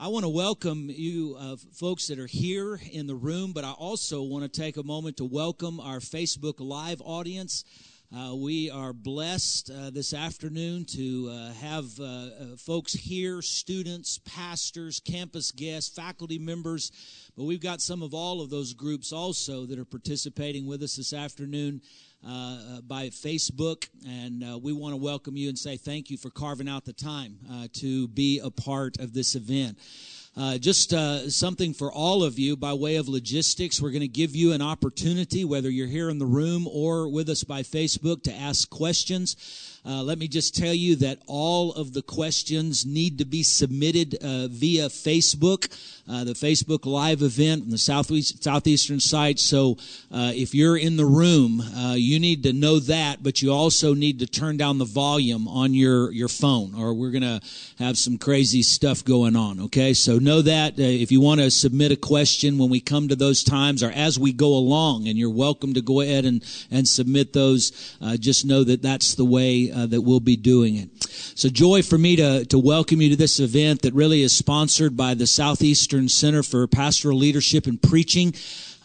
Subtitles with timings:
[0.00, 3.72] I want to welcome you uh, folks that are here in the room, but I
[3.72, 7.64] also want to take a moment to welcome our Facebook Live audience.
[8.10, 14.18] Uh, we are blessed uh, this afternoon to uh, have uh, uh, folks here, students,
[14.24, 16.90] pastors, campus guests, faculty members,
[17.36, 20.96] but we've got some of all of those groups also that are participating with us
[20.96, 21.82] this afternoon.
[22.26, 26.68] Uh, by Facebook, and we want to welcome you and say thank you for carving
[26.68, 27.38] out the time
[27.72, 29.78] to be a part of this event.
[30.36, 33.80] Uh, just uh, something for all of you by way of logistics.
[33.80, 37.28] We're going to give you an opportunity, whether you're here in the room or with
[37.28, 39.77] us by Facebook, to ask questions.
[39.88, 44.14] Uh, let me just tell you that all of the questions need to be submitted
[44.16, 45.66] uh, via Facebook,
[46.06, 49.38] uh, the Facebook Live event on the southeast, southeastern site.
[49.38, 49.78] So
[50.12, 53.94] uh, if you're in the room, uh, you need to know that, but you also
[53.94, 57.40] need to turn down the volume on your, your phone, or we're going to
[57.78, 59.58] have some crazy stuff going on.
[59.58, 63.08] Okay, so know that uh, if you want to submit a question when we come
[63.08, 66.44] to those times, or as we go along, and you're welcome to go ahead and
[66.70, 67.96] and submit those.
[68.18, 70.88] just know that that's the way uh, that we'll be doing it.
[71.36, 74.96] So joy for me to, to welcome you to this event that really is sponsored
[74.96, 78.34] by the Southeastern Center for Pastoral Leadership and Preaching.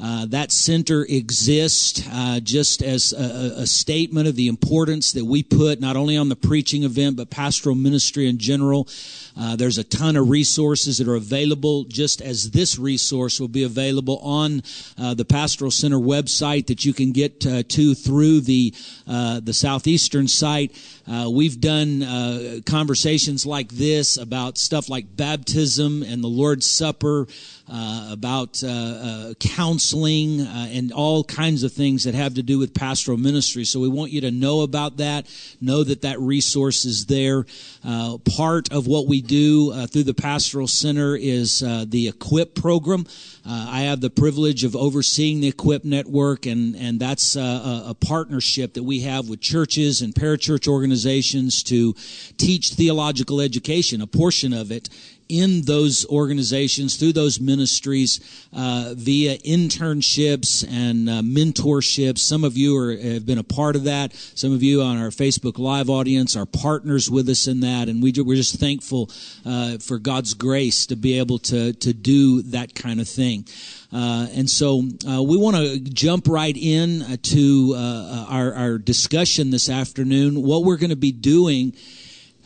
[0.04, 5.42] Uh, that center exists uh, just as a, a, statement of the importance that we
[5.42, 8.86] put not only on the preaching event but pastoral ministry in general.
[9.40, 13.64] Uh, there's a ton of resources that are available, just as this resource will be
[13.64, 14.62] available on
[14.98, 18.74] uh, the Pastoral Center website that you can get uh, to through the
[19.08, 20.78] the southeastern site.
[21.08, 27.28] We've done conversations like this about stuff like baptism and the Lord's Supper,
[27.69, 32.59] uh, about uh, uh, counseling, uh, and all kinds of things that have to do
[32.59, 33.64] with pastoral ministry.
[33.64, 35.28] So we want you to know about that,
[35.61, 37.45] know that that resource is there.
[38.36, 43.06] part of what we do through the Pastoral Center is the Equip program.
[43.45, 47.94] Uh, I have the privilege of overseeing the Equip Network, and, and that's a, a
[47.94, 51.94] partnership that we have with churches and parachurch organizations to
[52.38, 54.90] teach theological education, a portion of it
[55.33, 58.19] in those organizations, through those ministries,
[58.53, 62.19] uh, via internships and uh, mentorships.
[62.19, 64.13] Some of you are, have been a part of that.
[64.35, 68.03] Some of you on our Facebook Live audience are partners with us in that, and
[68.03, 69.09] we, we're just thankful
[69.44, 73.45] uh, for God's grace to be able to, to do that kind of thing.
[73.91, 78.77] Uh, and so uh, we want to jump right in uh, to uh, our, our
[78.77, 80.44] discussion this afternoon.
[80.44, 81.73] What we're going to be doing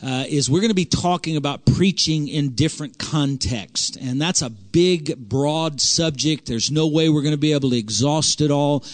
[0.02, 3.96] uh, is we're going to be talking about preaching in different contexts.
[3.96, 6.46] And that's a big, broad subject.
[6.46, 8.84] There's no way we're going to be able to exhaust it all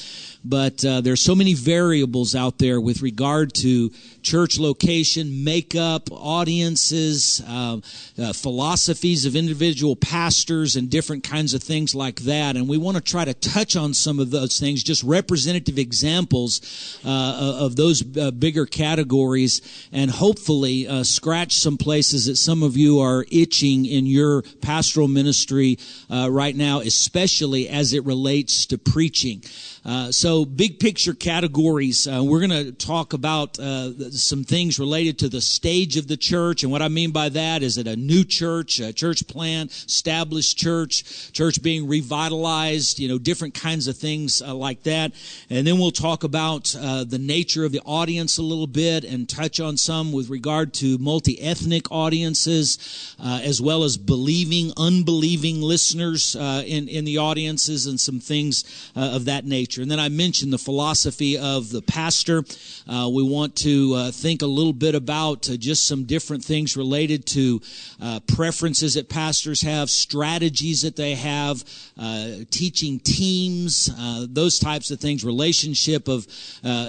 [0.45, 3.91] but uh, there's so many variables out there with regard to
[4.23, 7.81] church location, makeup, audiences, uh,
[8.19, 12.57] uh, philosophies of individual pastors, and different kinds of things like that.
[12.57, 17.01] And we want to try to touch on some of those things, just representative examples
[17.05, 19.63] uh, of those uh, bigger categories,
[19.93, 25.09] and hopefully uh, scratch some places that some of you are itching in your pastoral
[25.09, 25.79] ministry
[26.11, 29.43] right now, especially as it relates to preaching.
[29.87, 32.07] Uh, so, big picture categories.
[32.07, 36.17] Uh, we're going to talk about uh, some things related to the stage of the
[36.17, 36.63] church.
[36.63, 40.57] And what I mean by that is it a new church, a church plant, established
[40.57, 45.13] church, church being revitalized, you know, different kinds of things uh, like that.
[45.51, 49.29] And then we'll talk about uh, the nature of the audience a little bit and
[49.29, 56.35] touch on some with regard to multi ethnic audiences, as well as believing, unbelieving listeners
[56.35, 58.65] in, in the audiences and some things
[58.97, 62.45] of that nature And then I mentioned the philosophy of the pastor.
[62.89, 66.77] Uh, we want to uh, think a little bit about uh, just some different things
[66.77, 67.61] related to
[68.01, 71.65] uh, preferences that pastors have, strategies that they have,
[71.99, 76.27] uh, teaching teams, uh, those types of things, relationship of,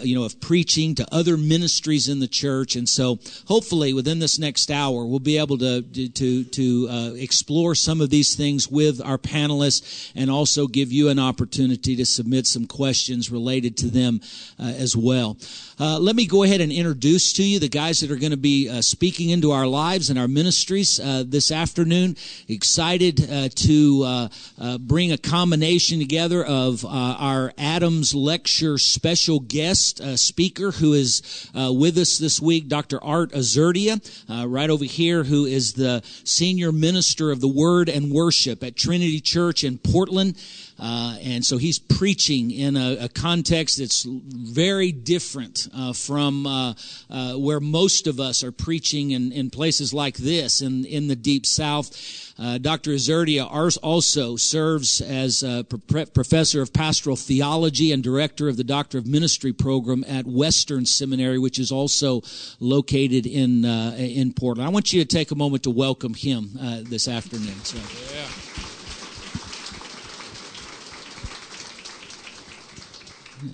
[0.04, 2.76] you know, of preaching to other ministries in the church.
[2.76, 8.02] And so hopefully within this next hour, we'll be able to, to, to explore some
[8.02, 12.68] of these things with our panelists and also give you an opportunity to submit some
[12.76, 14.20] questions related to them
[14.60, 15.38] uh, as well.
[15.80, 18.38] Uh, let me go ahead and introduce to you the guys that are going to
[18.38, 22.18] be uh, speaking into our lives and our ministries uh, this afternoon.
[22.50, 24.04] Excited uh, to
[24.60, 31.98] uh, bring a combination together of our Adams Lecture special guest speaker who is with
[31.98, 33.02] us this week, Dr.
[33.04, 34.02] Art Azurdia,
[34.48, 39.22] right over here, who is the senior minister of the Word and Worship at Trinity
[39.22, 40.38] Church in Portland.
[40.78, 46.74] Uh, and so he's preaching in a, a context that's very different uh, from uh,
[47.10, 51.16] uh, where most of us are preaching in, in places like this in, in the
[51.16, 52.34] Deep South.
[52.38, 52.92] Uh, Dr.
[52.92, 53.48] Azurdia
[53.82, 59.54] also serves as a professor of pastoral theology and director of the Doctor of Ministry
[59.54, 62.22] program at Western Seminary, which is also
[62.60, 64.68] located in in Portland.
[64.68, 66.50] I want you to take a moment to welcome him
[66.90, 67.56] this afternoon.
[67.64, 67.78] So.
[68.14, 68.45] Yeah.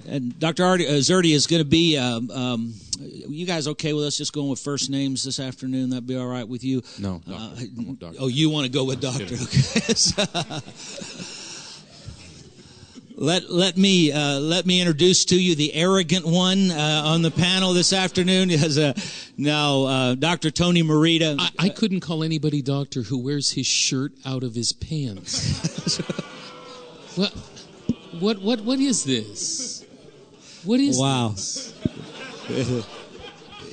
[0.08, 0.64] And Dr.
[0.64, 1.98] Azurdia is going to be.
[1.98, 5.90] Um, um, you guys okay with us just going with first names this afternoon?
[5.90, 6.84] That'd be all right with you?
[7.00, 7.22] No.
[7.28, 7.50] Uh,
[7.98, 8.18] doctor.
[8.20, 9.24] oh, you want to go with doctor?
[9.24, 9.36] Okay.
[13.16, 17.32] let let me uh, let me introduce to you the arrogant one uh, on the
[17.32, 18.52] panel this afternoon.
[18.52, 18.94] As a
[19.38, 20.52] now, uh, Dr.
[20.52, 21.38] Tony Merida.
[21.40, 25.98] I, I, couldn't call anybody doctor who wears his shirt out of his pants.
[27.16, 27.32] what
[28.20, 29.71] what what what is this?
[30.64, 31.30] What is wow?
[31.30, 31.74] This?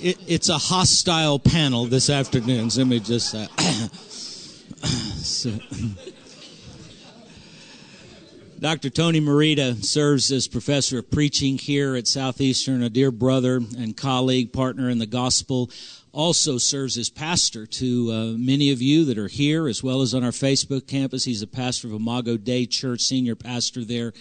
[0.00, 2.70] it, it's a hostile panel this afternoon.
[2.74, 3.34] Let me just.
[3.34, 3.46] Uh,
[5.18, 5.50] so,
[8.58, 8.88] Dr.
[8.90, 14.52] Tony Merida serves as professor of preaching here at Southeastern, a dear brother and colleague,
[14.52, 15.70] partner in the gospel.
[16.12, 20.14] Also serves as pastor to uh, many of you that are here, as well as
[20.14, 21.24] on our Facebook campus.
[21.24, 24.12] He's a pastor of Imago Dei Church, senior pastor there.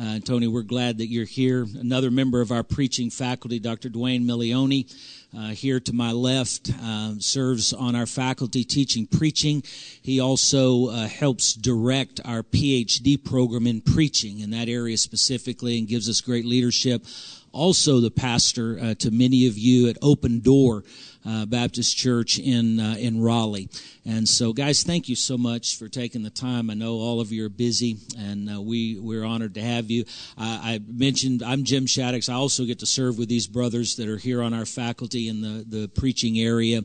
[0.00, 1.66] Uh, Tony, we're glad that you're here.
[1.78, 3.90] Another member of our preaching faculty, Dr.
[3.90, 4.90] Dwayne Milioni,
[5.36, 9.62] uh, here to my left, uh, serves on our faculty teaching preaching.
[10.00, 15.88] He also uh, helps direct our PhD program in preaching in that area specifically and
[15.88, 17.04] gives us great leadership.
[17.52, 20.84] Also, the pastor uh, to many of you at Open Door
[21.24, 23.68] uh, Baptist Church in uh, in Raleigh.
[24.04, 26.70] And so, guys, thank you so much for taking the time.
[26.70, 30.04] I know all of you are busy, and uh, we we're honored to have you.
[30.36, 32.28] I mentioned I'm Jim Shaddix.
[32.28, 35.42] I also get to serve with these brothers that are here on our faculty in
[35.42, 36.82] the the preaching area,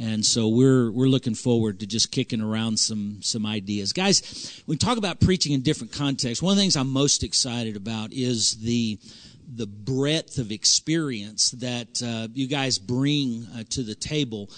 [0.00, 4.62] and so we're we're looking forward to just kicking around some some ideas, guys.
[4.66, 8.12] We talk about preaching in different contexts, one of the things I'm most excited about
[8.12, 8.98] is the
[9.46, 14.50] the breadth of experience that uh, you guys bring uh, to the table.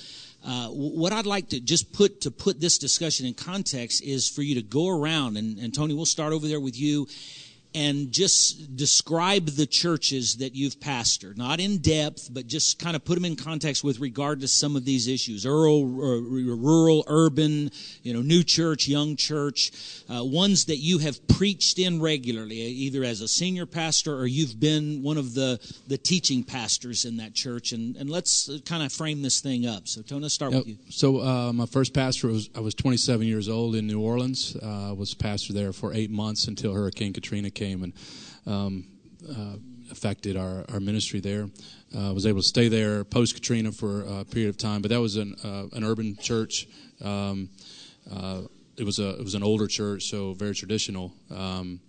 [0.44, 4.42] Uh, what I'd like to just put to put this discussion in context is for
[4.42, 7.06] you to go around and, and Tony, we'll start over there with you
[7.76, 13.04] and just describe the churches that you've pastored, not in depth, but just kind of
[13.04, 17.70] put them in context with regard to some of these issues: rural, uh, rural, urban,
[18.02, 19.72] you know, new church, young church,
[20.08, 24.58] uh, ones that you have preached in regularly, either as a senior pastor or you've
[24.58, 27.72] been one of the the teaching pastors in that church.
[27.72, 29.86] And and let's uh, kind of frame this thing up.
[29.86, 30.60] So, Tony, start yep.
[30.60, 30.78] with you.
[30.88, 34.56] So, uh, my first pastor was I was 27 years old in New Orleans.
[34.56, 37.92] Uh, was pastor there for eight months until Hurricane Katrina came came and
[38.46, 38.84] um,
[39.28, 39.56] uh,
[39.90, 41.48] affected our, our ministry there.
[41.96, 45.00] Uh, was able to stay there post Katrina for a period of time, but that
[45.00, 46.66] was an uh, an urban church.
[47.02, 47.48] Um,
[48.12, 48.42] uh,
[48.76, 51.12] it was a it was an older church, so very traditional.
[51.30, 51.80] Um,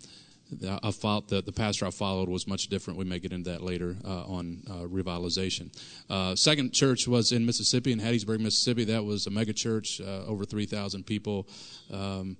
[0.82, 2.98] I felt that the pastor I followed was much different.
[2.98, 5.76] We may get into that later uh, on uh, revitalization.
[6.10, 8.86] Uh, second church was in Mississippi, in Hattiesburg, Mississippi.
[8.86, 11.50] That was a mega church, uh, over 3,000 people.
[11.92, 12.38] Um,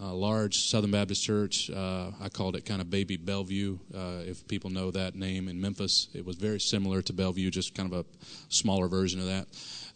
[0.00, 1.70] uh, large Southern Baptist church.
[1.70, 5.60] Uh, I called it kind of Baby Bellevue, uh, if people know that name in
[5.60, 6.08] Memphis.
[6.14, 9.46] It was very similar to Bellevue, just kind of a smaller version of that.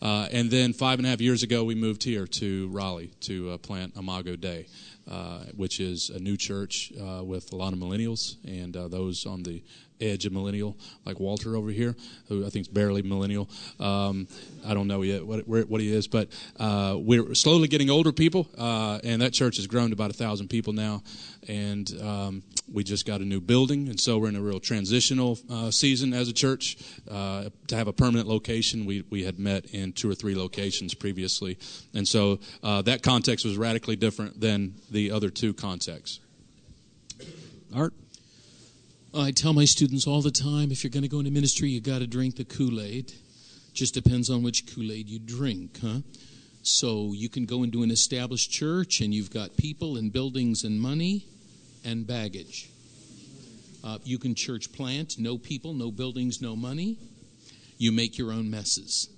[0.00, 3.50] Uh, and then five and a half years ago, we moved here to Raleigh to
[3.50, 4.66] uh, plant Imago Dei,
[5.08, 9.62] uh, which is a new church with a lot of millennials and those on the
[10.02, 11.94] edge of millennial, like Walter over here,
[12.28, 13.48] who I think is barely millennial.
[13.78, 14.26] Um,
[14.66, 16.28] I don't know yet what, what he is, but
[16.58, 20.14] uh, we're slowly getting older people, uh, and that church has grown to about a
[20.14, 21.02] thousand people now.
[21.48, 22.42] And um,
[22.72, 26.12] we just got a new building, and so we're in a real transitional uh, season
[26.12, 26.76] as a church.
[27.10, 30.94] Uh, to have a permanent location, we we had met in two or three locations
[30.94, 31.58] previously,
[31.94, 36.20] and so uh, that context was radically different than the other two contexts.
[37.74, 37.94] Art.
[39.14, 41.82] I tell my students all the time if you're going to go into ministry, you
[41.82, 43.12] got to drink the Kool Aid.
[43.74, 45.98] Just depends on which Kool Aid you drink, huh?
[46.62, 50.80] So you can go into an established church and you've got people and buildings and
[50.80, 51.26] money
[51.84, 52.70] and baggage.
[53.84, 56.96] Uh, you can church plant, no people, no buildings, no money.
[57.76, 59.10] You make your own messes.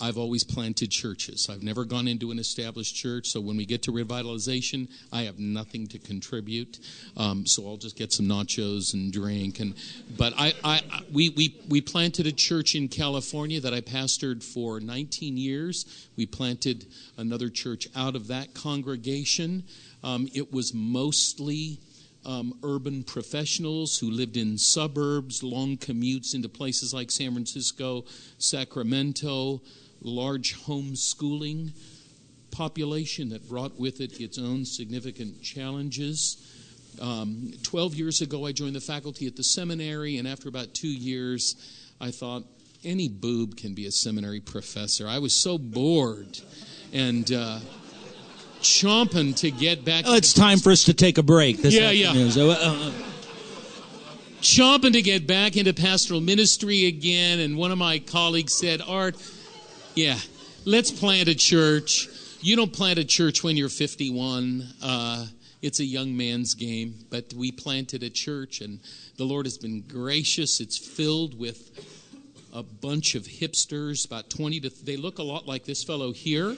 [0.00, 1.48] I've always planted churches.
[1.48, 5.38] I've never gone into an established church, so when we get to revitalization, I have
[5.38, 6.78] nothing to contribute.
[7.16, 9.60] Um, so I'll just get some nachos and drink.
[9.60, 9.74] And
[10.16, 10.80] but I, I,
[11.12, 16.08] we, we we planted a church in California that I pastored for 19 years.
[16.16, 16.86] We planted
[17.16, 19.64] another church out of that congregation.
[20.02, 21.78] Um, it was mostly
[22.24, 28.04] um, urban professionals who lived in suburbs, long commutes into places like San Francisco,
[28.38, 29.60] Sacramento,
[30.00, 31.70] large homeschooling
[32.50, 36.36] population that brought with it its own significant challenges.
[37.00, 40.88] Um, 12 years ago, I joined the faculty at the seminary, and after about two
[40.88, 41.56] years,
[42.00, 42.44] I thought,
[42.84, 45.08] any boob can be a seminary professor.
[45.08, 46.38] I was so bored
[46.92, 47.58] and uh,
[48.64, 50.04] chomping to get back.
[50.06, 51.58] Oh, it's time for us to take a break.
[51.58, 52.28] This Yeah, yeah.
[52.30, 52.92] So, uh, uh,
[54.40, 57.38] chomping to get back into pastoral ministry again.
[57.38, 59.16] And one of my colleagues said, Art,
[59.94, 60.18] yeah,
[60.64, 62.08] let's plant a church.
[62.40, 64.66] You don't plant a church when you're 51.
[64.82, 65.26] Uh,
[65.62, 66.94] it's a young man's game.
[67.10, 68.80] But we planted a church, and
[69.16, 70.60] the Lord has been gracious.
[70.60, 71.70] It's filled with
[72.52, 76.56] a bunch of hipsters, about 20 to, they look a lot like this fellow here.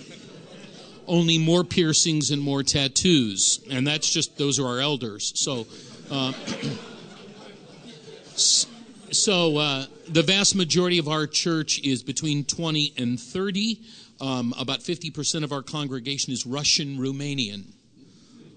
[1.06, 3.60] Only more piercings and more tattoos.
[3.70, 5.32] And that's just, those are our elders.
[5.36, 5.66] So,
[6.10, 6.32] uh,
[8.36, 13.80] so uh, the vast majority of our church is between 20 and 30.
[14.20, 17.72] Um, about 50% of our congregation is Russian Romanian.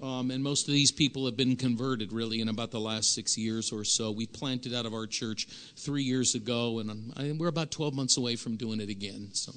[0.02, 3.38] Um, and most of these people have been converted really in about the last six
[3.38, 4.12] years or so.
[4.12, 8.16] We planted out of our church three years ago, and I, we're about 12 months
[8.16, 9.30] away from doing it again.
[9.34, 9.52] So,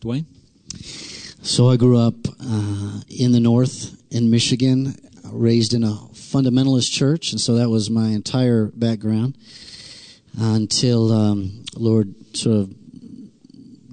[0.00, 0.26] Dwayne?
[1.42, 4.94] So I grew up uh, in the north in Michigan,
[5.30, 9.36] raised in a fundamentalist church, and so that was my entire background
[10.38, 12.74] until um, Lord sort of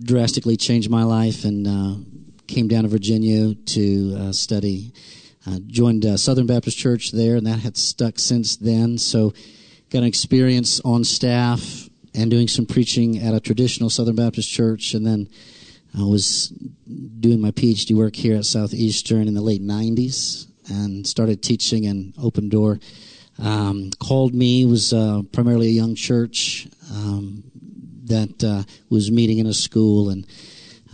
[0.04, 1.96] drastically changed my life and uh,
[2.48, 4.94] came down to Virginia to uh, study.
[5.48, 8.98] Uh, joined uh, Southern Baptist Church there, and that had stuck since then.
[8.98, 9.34] So
[9.90, 14.94] got an experience on staff and doing some preaching at a traditional Southern Baptist church,
[14.94, 15.30] and then
[15.98, 16.50] I was
[17.20, 22.14] doing my PhD work here at Southeastern in the late 90s and started teaching in
[22.22, 22.80] Open Door.
[23.40, 27.44] Um, called me, was uh, primarily a young church um,
[28.06, 30.28] that uh, was meeting in a school, and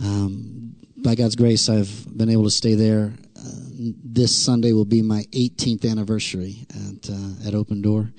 [0.00, 3.12] um, by God's grace, I've been able to stay there.
[3.36, 3.50] Uh,
[4.04, 8.12] this Sunday will be my 18th anniversary at, uh, at Open Door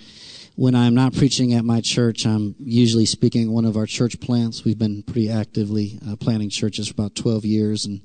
[0.58, 4.20] when I'm not preaching at my church, I'm usually speaking at one of our church
[4.20, 4.66] plants.
[4.66, 8.02] We've been pretty actively uh, planting churches for about 12 years and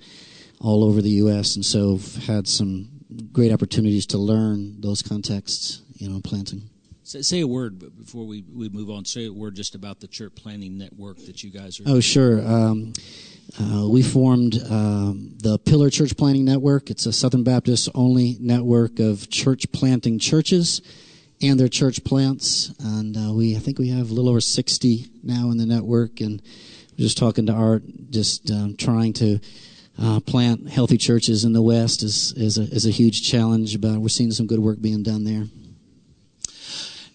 [0.61, 1.57] all over the U.S.
[1.57, 2.91] And so I've had some
[3.33, 6.69] great opportunities to learn those contexts, you know, planting.
[7.05, 9.07] Say, say a word before we, we move on.
[9.07, 11.85] Say a word just about the church planting network that you guys are.
[11.87, 12.47] Oh, sure.
[12.47, 12.93] Um,
[13.59, 16.91] uh, we formed um, the Pillar Church Planting Network.
[16.91, 20.83] It's a Southern Baptist only network of church planting churches
[21.43, 22.73] and their church plants.
[22.81, 26.21] And uh, we, I think we have a little over 60 now in the network.
[26.21, 26.41] And
[26.93, 29.41] we're just talking to Art, just um, trying to
[30.01, 33.81] uh, plant healthy churches in the West is is a, is a huge challenge.
[33.81, 35.45] But we're seeing some good work being done there.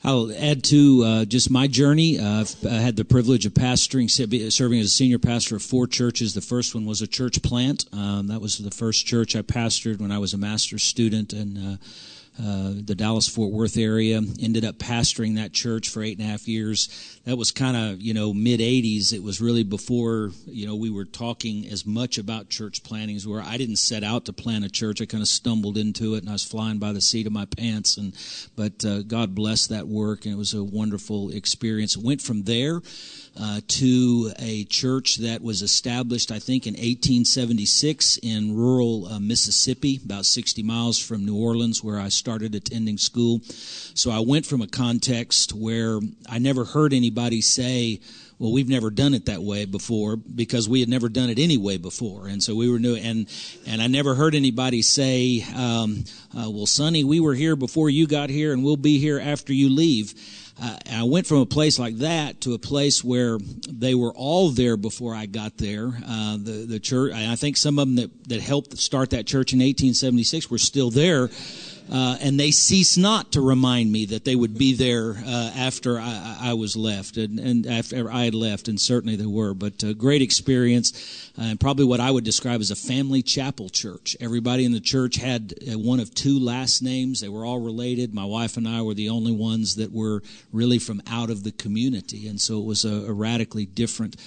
[0.04, 2.20] I'll add to uh, just my journey.
[2.20, 6.34] Uh, I've had the privilege of pastoring, serving as a senior pastor of four churches.
[6.34, 7.86] The first one was a church plant.
[7.92, 11.80] Um, that was the first church I pastored when I was a master's student, and
[12.40, 14.22] uh, the Dallas Fort Worth area.
[14.42, 17.17] Ended up pastoring that church for eight and a half years.
[17.28, 19.12] That was kind of you know mid '80s.
[19.12, 23.28] It was really before you know we were talking as much about church plantings.
[23.28, 25.02] Where I didn't set out to plant a church.
[25.02, 27.44] I kind of stumbled into it, and I was flying by the seat of my
[27.44, 27.98] pants.
[27.98, 28.14] And
[28.56, 31.98] but uh, God blessed that work, and it was a wonderful experience.
[31.98, 32.82] Went from there
[33.38, 40.00] uh, to a church that was established, I think, in 1876 in rural uh, Mississippi,
[40.04, 43.42] about 60 miles from New Orleans, where I started attending school.
[43.44, 48.00] So I went from a context where I never heard anybody say,
[48.40, 51.78] well, we've never done it that way before because we had never done it anyway
[51.78, 52.96] before, and so we were new.
[52.96, 53.28] And
[53.66, 56.04] and I never heard anybody say, um,
[56.38, 59.54] uh, "Well, Sonny, we were here before you got here, and we'll be here after
[59.54, 60.14] you leave."
[60.62, 63.38] Uh, I went from a place like that to a place where
[63.70, 65.88] they were all there before I got there.
[66.08, 69.54] Uh, the the church, I think some of them that that helped start that church
[69.54, 71.30] in 1876 were still there.
[71.92, 76.00] Uh, and they cease not to remind me that they would be there uh, after
[76.00, 79.54] I, I, was left, and, and, after I had left, and certainly they were.
[79.54, 83.70] But uh, great experience, uh, and probably what I would describe as a family chapel
[83.70, 84.18] church.
[84.20, 88.14] Everybody in the church had uh, one of two last names; they were all related.
[88.14, 91.54] My wife and I were the only ones that were really from out of the
[91.54, 94.18] community, and so it was a, a radically different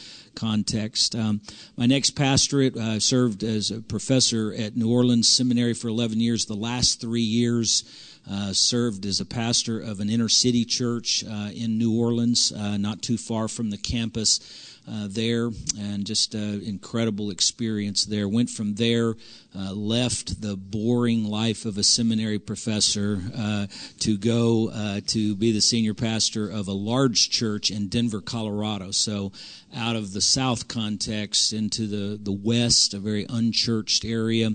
[0.40, 1.14] context.
[1.14, 1.42] Um,
[1.76, 6.46] my next pastorate uh, served as a professor at New Orleans Seminary for 11 years.
[6.46, 7.84] The last three years,
[8.30, 12.76] uh, served as a pastor of an inner city church uh, in New Orleans, uh,
[12.76, 14.69] not too far from the campus.
[14.90, 18.28] Uh, there, and just an incredible experience there.
[18.28, 19.14] Went from there,
[19.56, 23.66] uh, left the boring life of a seminary professor uh,
[24.00, 28.90] to go uh, to be the senior pastor of a large church in Denver, Colorado.
[28.90, 29.32] So,
[29.74, 34.50] out of the South context into the, the West, a very unchurched area.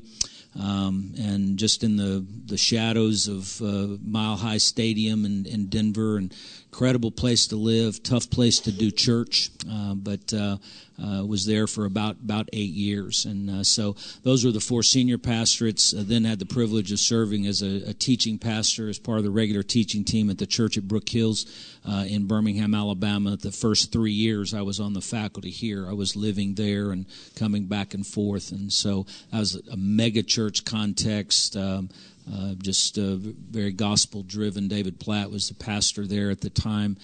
[0.58, 6.18] Um, and just in the, the shadows of uh, Mile High Stadium in, in Denver,
[6.18, 6.34] and
[6.76, 10.58] incredible place to live, tough place to do church, uh, but uh,
[11.02, 14.84] uh, was there for about about eight years, and uh, so those were the four
[14.84, 15.94] senior pastorates.
[15.96, 19.32] Then had the privilege of serving as a, a, teaching pastor as part of the
[19.32, 21.46] regular teaching team at the church at Brook Hills
[21.86, 23.38] uh, in Birmingham, Alabama.
[23.38, 27.06] The first three years I was on the faculty here, I was living there and
[27.36, 31.56] coming back and forth, and so I was a mega church context.
[31.56, 31.90] Um,
[32.32, 34.68] uh, just uh, very gospel driven.
[34.68, 36.98] David Platt was the pastor there at the time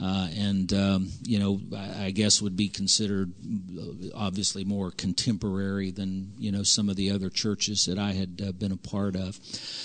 [0.00, 3.32] uh, and um, you know I, I, guess would be considered
[3.76, 8.40] uh, obviously more contemporary than you know some of the other churches that I had
[8.46, 9.38] uh, been a part of.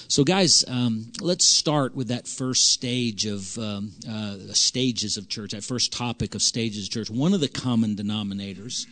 [0.07, 5.51] So guys, um, let's start with that first stage of um, uh, stages of church.
[5.51, 7.09] That first topic of stages of church.
[7.09, 8.85] One of the common denominators.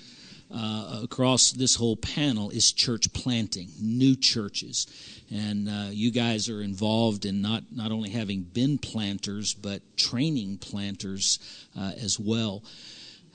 [0.54, 4.86] Uh, across this whole panel is church planting, new churches
[5.32, 10.58] and uh, you guys are involved in not not only having been planters but training
[10.58, 11.40] planters
[11.78, 12.64] uh, as well.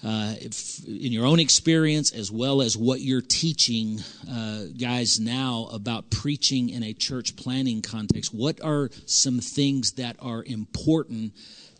[0.04, 3.98] Uh, if, in your own experience, as well as what you're teaching
[4.30, 10.14] uh, guys now about preaching in a church planting context, what are some things that
[10.20, 11.32] are important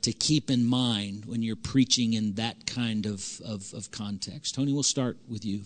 [0.06, 4.54] to keep in mind when you're preaching in that kind of, of, of context?
[4.54, 5.62] Tony, we'll start with you.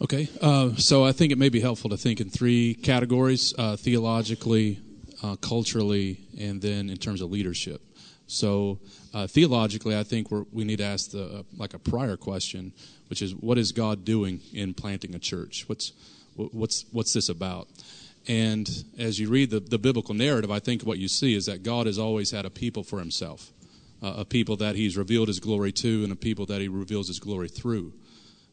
[0.00, 3.76] Okay, uh, so I think it may be helpful to think in three categories uh,
[3.76, 4.80] theologically,
[5.22, 7.82] uh, culturally, and then in terms of leadership.
[8.26, 8.78] So,
[9.12, 12.72] uh, theologically, I think we need to ask the, uh, like a prior question,
[13.10, 15.64] which is what is God doing in planting a church?
[15.66, 15.92] What's,
[16.36, 17.68] what's, what's this about?
[18.28, 18.68] And
[18.98, 21.86] as you read the, the biblical narrative, I think what you see is that God
[21.86, 23.52] has always had a people for himself,
[24.02, 27.08] uh, a people that he's revealed his glory to, and a people that he reveals
[27.08, 27.92] his glory through.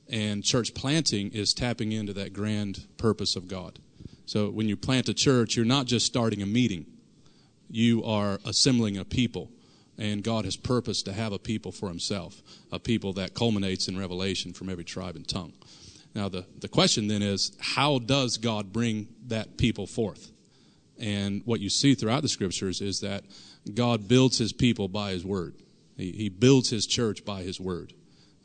[0.09, 3.79] And church planting is tapping into that grand purpose of God.
[4.25, 6.85] So when you plant a church, you're not just starting a meeting,
[7.69, 9.49] you are assembling a people.
[9.97, 13.97] And God has purposed to have a people for himself, a people that culminates in
[13.97, 15.53] revelation from every tribe and tongue.
[16.15, 20.31] Now, the, the question then is how does God bring that people forth?
[20.99, 23.23] And what you see throughout the scriptures is that
[23.73, 25.55] God builds his people by his word,
[25.97, 27.93] he, he builds his church by his word.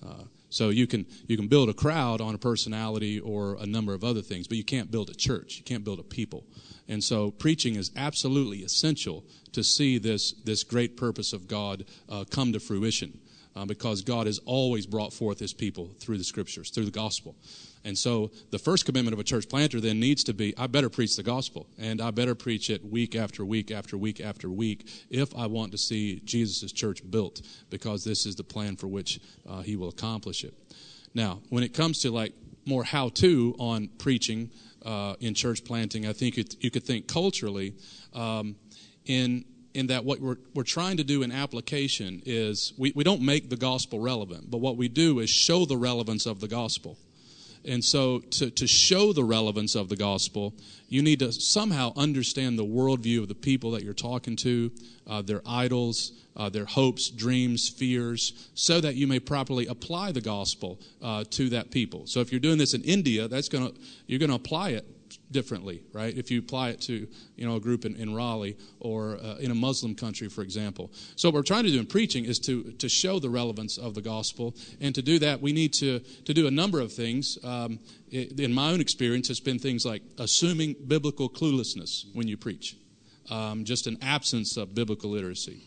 [0.05, 3.93] Uh, so you can you can build a crowd on a personality or a number
[3.93, 5.59] of other things, but you can't build a church.
[5.59, 6.45] You can't build a people.
[6.89, 12.25] And so preaching is absolutely essential to see this this great purpose of God uh,
[12.31, 13.21] come to fruition,
[13.59, 17.35] uh, because God has always brought forth His people through the Scriptures, through the gospel.
[17.85, 20.89] And so the first commitment of a church planter then needs to be I better
[20.89, 24.89] preach the gospel, and I better preach it week after week after week after week
[25.11, 29.21] if I want to see Jesus' church built, because this is the plan for which
[29.49, 30.55] uh, he will accomplish it.
[31.15, 34.51] Now, when it comes to like more how to on preaching
[34.85, 37.75] uh, in church planting, I think it, you could think culturally
[38.13, 38.57] um,
[39.05, 39.45] in
[39.79, 43.49] in that what we're, we're trying to do in application is we, we don't make
[43.49, 46.99] the gospel relevant, but what we do is show the relevance of the gospel.
[47.65, 50.55] And so, to, to show the relevance of the gospel,
[50.89, 54.73] you need to somehow understand the worldview of the people that you're talking to,
[55.07, 60.21] uh, their idols, uh, their hopes, dreams, fears, so that you may properly apply the
[60.21, 62.07] gospel uh, to that people.
[62.07, 63.73] So, if you're doing this in India, that's gonna
[64.07, 64.87] you're going to apply it
[65.31, 66.17] differently, right?
[66.17, 69.51] If you apply it to you know a group in, in Raleigh or uh, in
[69.51, 70.91] a Muslim country, for example.
[71.17, 73.95] So what we're trying to do in preaching is to to show the relevance of
[73.95, 77.39] the gospel, and to do that we need to to do a number of things.
[77.45, 82.75] Um, in my own experience, it's been things like assuming biblical cluelessness when you preach,
[83.31, 85.63] um, just an absence of biblical literacy,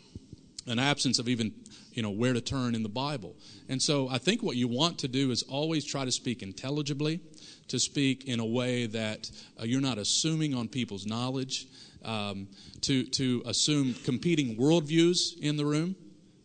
[0.65, 1.53] an absence of even
[1.93, 3.35] you know where to turn in the Bible.
[3.69, 7.21] And so I think what you want to do is always try to speak intelligibly
[7.71, 11.67] to speak in a way that uh, you're not assuming on people's knowledge,
[12.03, 12.47] um,
[12.81, 15.95] to, to assume competing worldviews in the room.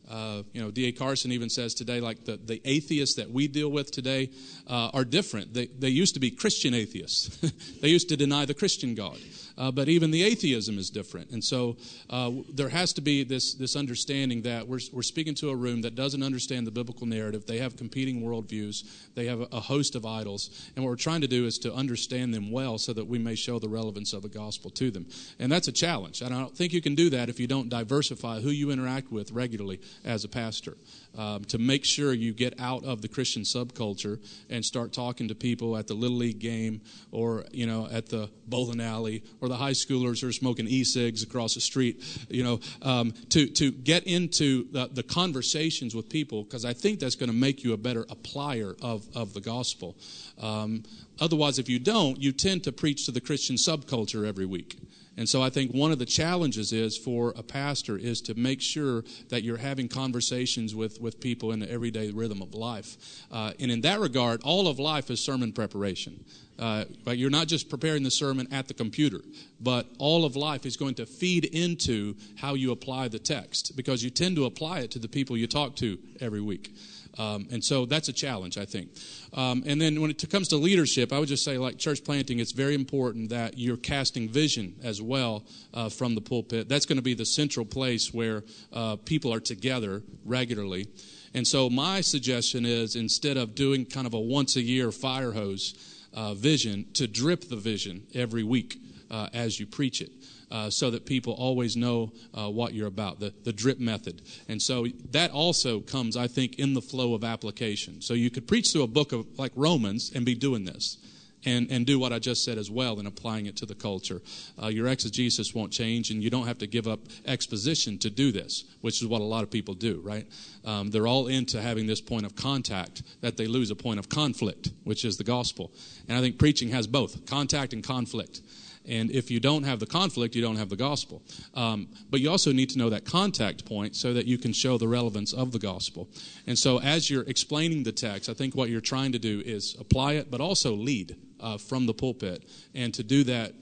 [0.08, 0.92] Uh, you know, D.A.
[0.92, 4.30] Carson even says today, like the, the atheists that we deal with today
[4.68, 5.52] uh, are different.
[5.52, 7.28] They, they used to be Christian atheists,
[7.80, 9.18] they used to deny the Christian God.
[9.58, 11.30] Uh, but even the atheism is different.
[11.30, 11.76] And so
[12.10, 15.82] uh, there has to be this, this understanding that we're, we're speaking to a room
[15.82, 17.46] that doesn't understand the biblical narrative.
[17.46, 20.70] They have competing worldviews, they have a, a host of idols.
[20.76, 23.34] And what we're trying to do is to understand them well so that we may
[23.34, 25.06] show the relevance of the gospel to them.
[25.38, 26.20] And that's a challenge.
[26.20, 29.10] And I don't think you can do that if you don't diversify who you interact
[29.10, 30.76] with regularly as a pastor
[31.16, 34.18] um, to make sure you get out of the Christian subculture
[34.50, 38.28] and start talking to people at the little league game or you know at the
[38.46, 42.02] bowling alley or the high schoolers who are smoking e-cigs across the street.
[42.28, 47.00] You know um, to to get into the, the conversations with people because I think
[47.00, 49.96] that's going to make you a better applier of of the gospel.
[50.40, 50.84] Um,
[51.20, 54.76] otherwise, if you don't, you tend to preach to the Christian subculture every week.
[55.16, 58.60] And so I think one of the challenges is for a pastor is to make
[58.60, 62.96] sure that you're having conversations with, with people in the everyday rhythm of life.
[63.32, 66.24] Uh, and in that regard, all of life is sermon preparation.
[66.58, 69.20] Uh, but you're not just preparing the sermon at the computer,
[69.60, 74.02] but all of life is going to feed into how you apply the text because
[74.02, 76.74] you tend to apply it to the people you talk to every week.
[77.18, 78.90] Um, and so that's a challenge, I think.
[79.32, 82.40] Um, and then when it comes to leadership, I would just say, like church planting,
[82.40, 86.68] it's very important that you're casting vision as well uh, from the pulpit.
[86.68, 90.88] That's going to be the central place where uh, people are together regularly.
[91.34, 95.32] And so my suggestion is instead of doing kind of a once a year fire
[95.32, 95.74] hose
[96.14, 98.78] uh, vision, to drip the vision every week
[99.10, 100.10] uh, as you preach it
[100.50, 104.22] uh, so that people always know uh, what you're about, the, the drip method.
[104.48, 108.00] And so that also comes, I think, in the flow of application.
[108.00, 110.98] So you could preach through a book of like Romans and be doing this.
[111.44, 114.20] And, and do what I just said as well in applying it to the culture.
[114.60, 118.32] Uh, your exegesis won't change, and you don't have to give up exposition to do
[118.32, 120.26] this, which is what a lot of people do, right?
[120.64, 124.08] Um, they're all into having this point of contact that they lose a point of
[124.08, 125.70] conflict, which is the gospel.
[126.08, 128.40] And I think preaching has both contact and conflict.
[128.88, 131.22] And if you don't have the conflict, you don't have the gospel.
[131.54, 134.78] Um, but you also need to know that contact point so that you can show
[134.78, 136.08] the relevance of the gospel.
[136.46, 139.76] And so as you're explaining the text, I think what you're trying to do is
[139.78, 142.44] apply it, but also lead uh, from the pulpit.
[142.74, 143.52] And to do that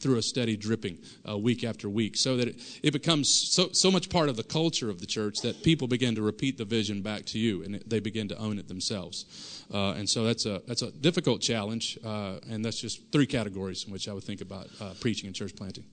[0.00, 3.90] through a steady dripping uh, week after week so that it, it, becomes so, so
[3.90, 7.02] much part of the culture of the church that people begin to repeat the vision
[7.02, 10.62] back to you and they begin to own it themselves uh, and so that's a
[10.66, 14.40] that's a difficult challenge uh, and that's just three categories in which i would think
[14.40, 15.84] about uh, preaching and church planting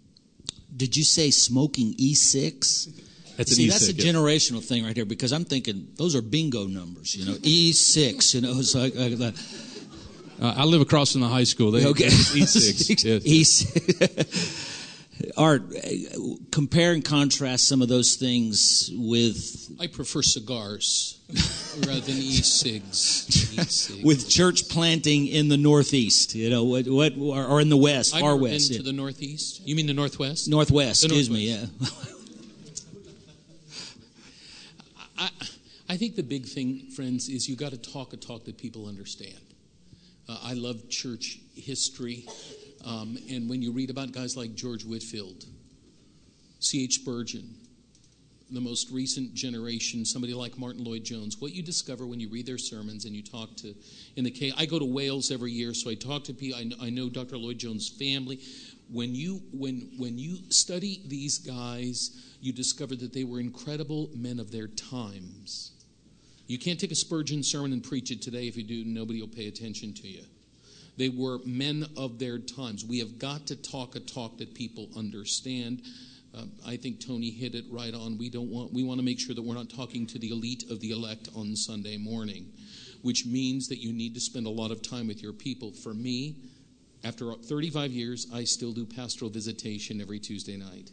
[0.75, 3.01] did you say smoking e6
[3.37, 4.13] that's See, E6, that's a yeah.
[4.13, 8.39] generational thing right here because I'm thinking those are bingo numbers, you know, E6, you
[8.39, 9.31] know, it's like, uh,
[10.57, 12.05] i live across from the high school they, Okay.
[12.07, 13.63] e6 yes.
[13.63, 14.74] E6.
[15.37, 15.63] Art,
[16.51, 21.19] compare and contrast some of those things with I prefer cigars
[21.87, 23.57] rather than e-cigs.
[23.57, 24.03] E-cigs.
[24.03, 28.21] with church planting in the Northeast, you know, what, what or in the West, I've
[28.21, 28.79] far West, been yeah.
[28.79, 29.65] to the Northeast.
[29.65, 30.49] You mean the Northwest?
[30.49, 31.01] Northwest.
[31.01, 31.65] The Excuse me, yeah.
[35.17, 35.29] I,
[35.87, 38.87] I think the big thing, friends, is you got to talk a talk that people
[38.87, 39.39] understand.
[40.27, 42.25] Uh, I love church history,
[42.85, 45.45] um, and when you read about guys like George Whitefield,
[46.59, 46.95] C.H.
[46.95, 47.55] Spurgeon,
[48.51, 52.59] the most recent generation, somebody like Martyn Lloyd-Jones, what you discover when you read their
[52.59, 53.73] sermons and you talk to,
[54.15, 56.59] in the case, I go to Wales every year, so I talk to people.
[56.59, 57.37] I know, I know Dr.
[57.37, 58.39] Lloyd-Jones' family.
[58.91, 64.39] When you when when you study these guys, you discover that they were incredible men
[64.39, 65.71] of their times.
[66.45, 68.47] You can't take a Spurgeon sermon and preach it today.
[68.47, 70.23] If you do, nobody will pay attention to you.
[70.97, 72.85] They were men of their times.
[72.85, 75.81] We have got to talk a talk that people understand.
[76.33, 78.17] Uh, I think Tony hit it right on.
[78.17, 78.73] We don't want.
[78.73, 81.29] We want to make sure that we're not talking to the elite of the elect
[81.35, 82.51] on Sunday morning,
[83.01, 85.71] which means that you need to spend a lot of time with your people.
[85.71, 86.35] For me,
[87.03, 90.91] after 35 years, I still do pastoral visitation every Tuesday night.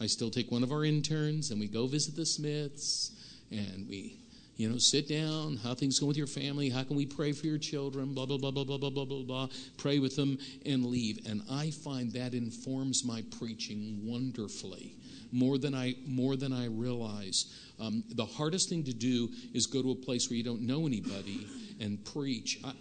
[0.00, 3.12] I still take one of our interns and we go visit the Smiths
[3.50, 4.18] and we,
[4.60, 5.56] you know, sit down.
[5.56, 6.68] How things going with your family?
[6.68, 8.12] How can we pray for your children?
[8.12, 9.48] Blah blah blah blah blah blah blah blah blah.
[9.78, 11.26] Pray with them and leave.
[11.26, 14.96] And I find that informs my preaching wonderfully,
[15.32, 17.46] more than I more than I realize.
[17.80, 20.86] Um, the hardest thing to do is go to a place where you don't know
[20.86, 21.46] anybody
[21.80, 22.58] and preach.
[22.62, 22.74] I,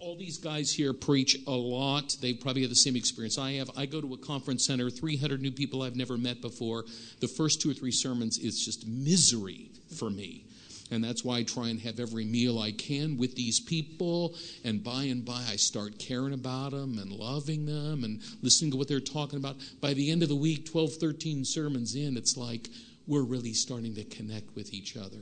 [0.00, 2.16] all these guys here preach a lot.
[2.20, 3.70] They probably have the same experience I have.
[3.76, 6.84] I go to a conference center, 300 new people I've never met before.
[7.20, 10.44] The first two or three sermons is just misery for me.
[10.90, 14.34] And that's why I try and have every meal I can with these people.
[14.64, 18.76] And by and by, I start caring about them and loving them and listening to
[18.76, 19.56] what they're talking about.
[19.80, 22.68] By the end of the week, 12, 13 sermons in, it's like
[23.06, 25.18] we're really starting to connect with each other.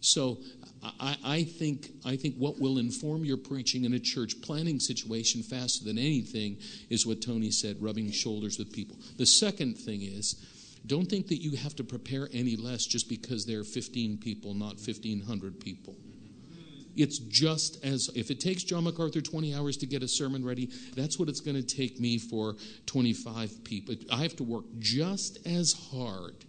[0.00, 0.38] So
[0.98, 5.42] I, I, think I think what will inform your preaching in a church planting situation
[5.42, 6.58] faster than anything
[6.90, 8.96] is what Tony said, rubbing shoulders with people.
[9.16, 10.44] The second thing is
[10.86, 14.54] don't think that you have to prepare any less just because there are 15 people,
[14.54, 15.96] not 1,500 people.
[16.96, 20.68] It's just as, if it takes John MacArthur 20 hours to get a sermon ready,
[20.94, 23.94] that's what it's going to take me for 25 people.
[24.10, 26.44] I have to work just as hard.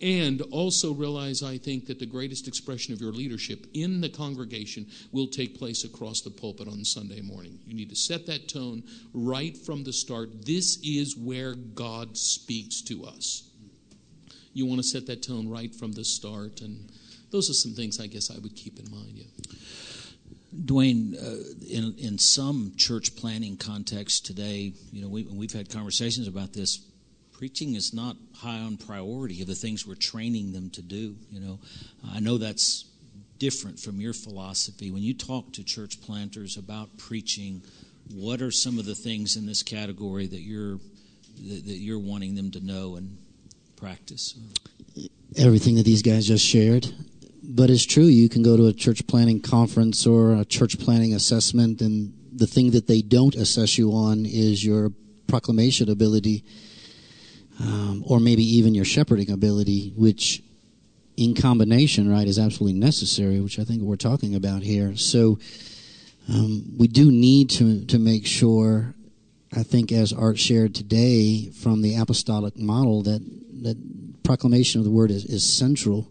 [0.00, 4.88] And also realize, I think, that the greatest expression of your leadership in the congregation
[5.12, 7.60] will take place across the pulpit on Sunday morning.
[7.64, 8.82] You need to set that tone
[9.14, 10.44] right from the start.
[10.44, 13.51] This is where God speaks to us.
[14.52, 16.60] You want to set that tone right from the start.
[16.60, 16.90] And
[17.30, 19.12] those are some things I guess I would keep in mind.
[19.14, 19.24] Yeah.
[20.54, 26.28] Dwayne, uh, in in some church planting contexts today, you know, we, we've had conversations
[26.28, 26.84] about this.
[27.32, 31.16] Preaching is not high on priority of the things we're training them to do.
[31.30, 31.58] You know,
[32.12, 32.84] I know that's
[33.38, 34.90] different from your philosophy.
[34.90, 37.62] When you talk to church planters about preaching,
[38.14, 40.78] what are some of the things in this category that you're
[41.48, 43.16] that, that you're wanting them to know and
[43.82, 44.38] practice?
[45.36, 46.86] Everything that these guys just shared
[47.52, 48.04] but it's true.
[48.04, 52.46] You can go to a church planting conference or a church planting assessment, and the
[52.46, 54.90] thing that they don't assess you on is your
[55.26, 56.44] proclamation ability,
[57.60, 60.42] um, or maybe even your shepherding ability, which
[61.16, 64.96] in combination, right, is absolutely necessary, which I think we're talking about here.
[64.96, 65.38] So
[66.28, 68.94] um, we do need to to make sure.
[69.54, 73.20] I think, as Art shared today from the apostolic model, that
[73.62, 76.08] that proclamation of the word is, is central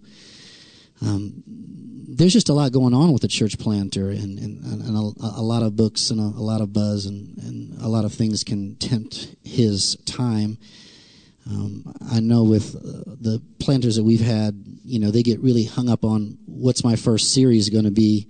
[1.02, 5.40] um, there's just a lot going on with the church planter, and, and, and a,
[5.40, 8.14] a, lot of books and a, a lot of buzz, and, and, a lot of
[8.14, 10.58] things can tempt his time.
[11.50, 15.64] Um, I know with uh, the planters that we've had, you know, they get really
[15.64, 18.28] hung up on what's my first series going to be.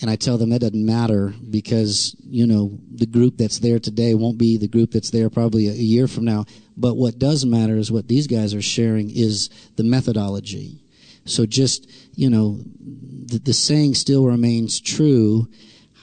[0.00, 4.14] And I tell them that doesn't matter because, you know, the group that's there today
[4.14, 6.44] won't be the group that's there probably a, a year from now.
[6.76, 10.82] But what does matter is what these guys are sharing is the methodology
[11.26, 15.48] so just, you know, the, the saying still remains true.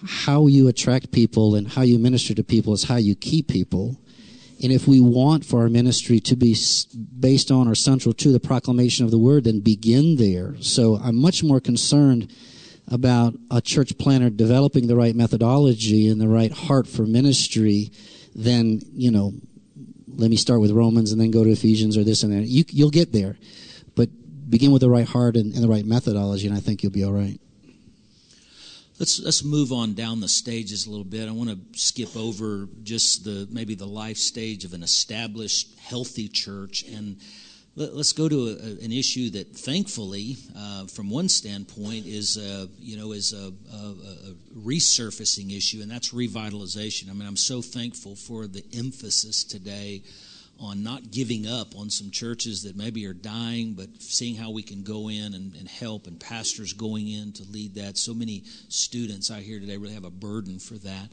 [0.05, 3.97] How you attract people and how you minister to people is how you keep people.
[4.61, 6.55] And if we want for our ministry to be
[7.19, 10.55] based on or central to the proclamation of the word, then begin there.
[10.59, 12.31] So I'm much more concerned
[12.87, 17.91] about a church planter developing the right methodology and the right heart for ministry
[18.35, 19.33] than, you know,
[20.15, 22.47] let me start with Romans and then go to Ephesians or this and that.
[22.47, 23.37] You, you'll get there
[23.95, 24.09] But
[24.49, 27.03] begin with the right heart and, and the right methodology, and I think you'll be
[27.03, 27.39] all right.
[28.99, 31.27] Let's let's move on down the stages a little bit.
[31.27, 36.27] I want to skip over just the maybe the life stage of an established, healthy
[36.27, 37.17] church, and
[37.75, 42.67] let, us go to a, an issue that, thankfully, uh, from one standpoint, is uh,
[42.79, 47.09] you know is a, a, a, resurfacing issue, and that's revitalization.
[47.09, 50.03] I mean, I'm so thankful for the emphasis today
[50.59, 54.61] on not giving up on some churches that maybe are dying, but seeing how we
[54.61, 57.97] can go in and, and, help, and pastors going in to lead that.
[57.97, 61.09] So many students I hear today really have a burden for that.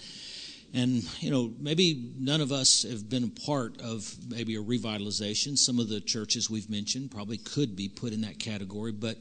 [0.73, 5.59] And, you know, maybe none of us have been a part of maybe a revitalization.
[5.59, 9.17] Some of the churches we've mentioned probably could be put in that category, but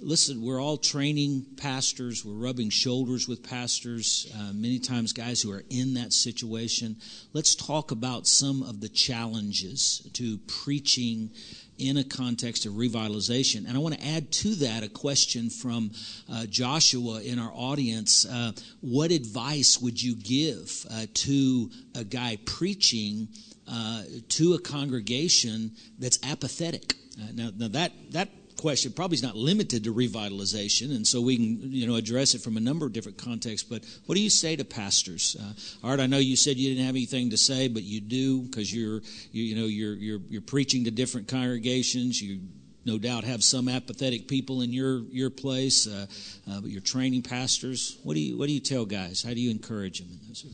[0.00, 5.50] listen, we're all training pastors, we're rubbing shoulders with pastors, uh, many times guys who
[5.50, 6.96] are in that situation.
[7.32, 11.30] Let's talk about some of the challenges to preaching
[11.78, 13.66] in a context of revitalization.
[13.66, 15.90] And I want to add to that a question from
[16.30, 18.26] uh, Joshua in our audience.
[18.26, 23.28] Uh, what advice would you give uh, to a guy preaching
[23.70, 26.94] uh, to a congregation that's apathetic?
[27.20, 31.36] Uh, now, now that that question probably is not limited to revitalization, and so we
[31.36, 33.66] can you know address it from a number of different contexts.
[33.66, 35.36] But what do you say to pastors?
[35.40, 38.42] Uh, Art, I know you said you didn't have anything to say, but you do
[38.42, 39.00] because you're
[39.32, 42.20] you, you know you're you're you're preaching to different congregations.
[42.20, 42.40] You
[42.84, 46.06] no doubt have some apathetic people in your your place, uh,
[46.50, 47.98] uh, but you're training pastors.
[48.02, 49.22] What do you what do you tell guys?
[49.22, 50.08] How do you encourage them?
[50.10, 50.44] in those?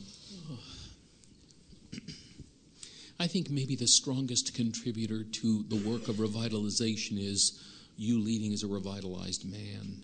[3.17, 7.61] I think maybe the strongest contributor to the work of revitalization is
[7.97, 10.03] you leading as a revitalized man.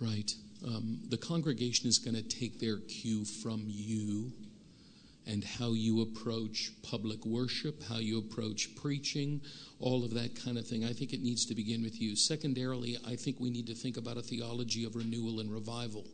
[0.00, 0.32] Right?
[0.66, 4.32] Um, the congregation is going to take their cue from you
[5.26, 9.40] and how you approach public worship, how you approach preaching,
[9.78, 10.84] all of that kind of thing.
[10.84, 12.14] I think it needs to begin with you.
[12.14, 16.04] Secondarily, I think we need to think about a theology of renewal and revival.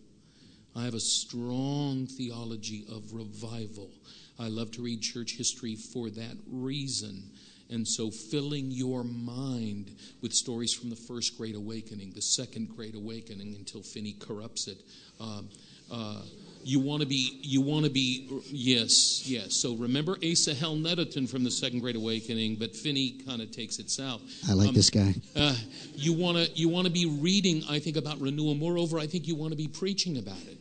[0.77, 3.91] I have a strong theology of revival.
[4.39, 7.31] I love to read church history for that reason
[7.71, 12.95] And so, filling your mind with stories from the first Great Awakening, the second Great
[12.97, 14.79] Awakening, until Finney corrupts it.
[15.21, 15.49] Um,
[15.91, 16.23] uh,
[16.63, 19.57] you want to be, you want to be, yes, yes.
[19.57, 23.91] So remember Asahel Nettleton from the Second Great Awakening, but Finney kind of takes it
[23.91, 24.21] south.
[24.49, 25.15] I like Um, this guy.
[25.35, 25.57] Uh,
[25.95, 28.55] you want to you want to be reading, I think, about renewal.
[28.55, 30.59] Moreover, I think you want to be preaching about it.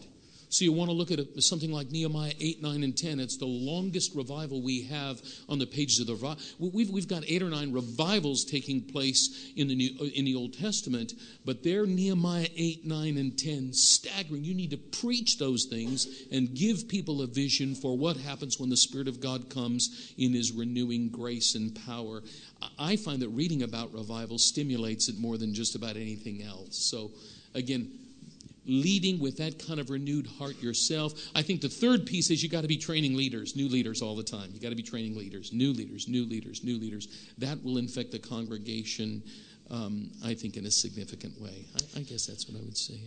[0.49, 3.19] So you want to look at something like Nehemiah 8, 9, and 10.
[3.19, 6.43] It's the longest revival we have on the pages of the revival.
[6.59, 10.57] We've, we've got eight or nine revivals taking place in the, New, in the Old
[10.57, 11.13] Testament,
[11.45, 14.43] but they're Nehemiah 8, 9, and 10 staggering.
[14.43, 18.69] You need to preach those things and give people a vision for what happens when
[18.69, 22.21] the Spirit of God comes in His renewing grace and power.
[22.77, 26.89] I I find that reading about revival stimulates it more than just about anything else.
[26.89, 27.11] So,
[27.53, 27.98] again,
[28.65, 31.13] leading with that kind of renewed heart yourself.
[31.35, 34.15] I think the third piece is you got to be training leaders, new leaders all
[34.15, 34.49] the time.
[34.53, 37.07] You got to be training leaders, new leaders, new leaders, new leaders.
[37.37, 39.23] That will infect the congregation,
[39.69, 41.65] um, I think, in a significant way.
[41.75, 42.99] I, I guess that's what I would say.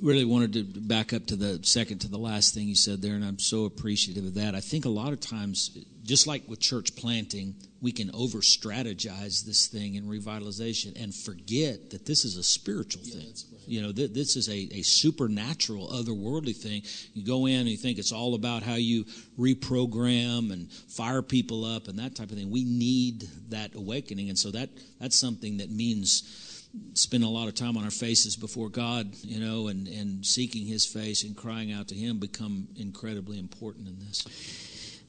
[0.00, 3.14] really wanted to back up to the second to the last thing you said there,
[3.14, 4.54] and I'm so appreciative of that.
[4.54, 9.44] I think a lot of times, just like with church planting, we can over strategize
[9.44, 13.34] this thing in revitalization and forget that this is a spiritual Yeah, thing.
[13.66, 16.82] You know, th- this is a, a supernatural, otherworldly thing.
[17.14, 19.04] You go in and you think it's all about how you
[19.38, 22.50] reprogram and fire people up and that type of thing.
[22.50, 26.56] We need that awakening, and so that that's something that means
[26.94, 30.66] spending a lot of time on our faces before God, you know, and, and seeking
[30.66, 35.02] His face and crying out to Him become incredibly important in this.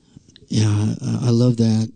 [0.48, 1.92] Yeah, I, I love that.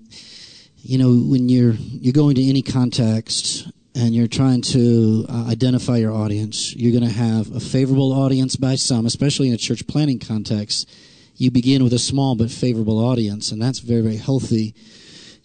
[0.77, 5.97] You know, when you're you're going to any context and you're trying to uh, identify
[5.97, 9.85] your audience, you're going to have a favorable audience by some, especially in a church
[9.87, 10.89] planting context.
[11.35, 14.75] You begin with a small but favorable audience, and that's very very healthy.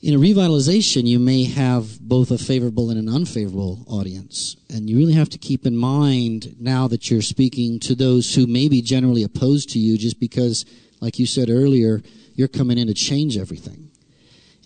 [0.02, 4.98] In a revitalization, you may have both a favorable and an unfavorable audience, and you
[4.98, 8.82] really have to keep in mind now that you're speaking to those who may be
[8.82, 10.66] generally opposed to you, just because,
[11.00, 12.02] like you said earlier,
[12.34, 13.85] you're coming in to change everything.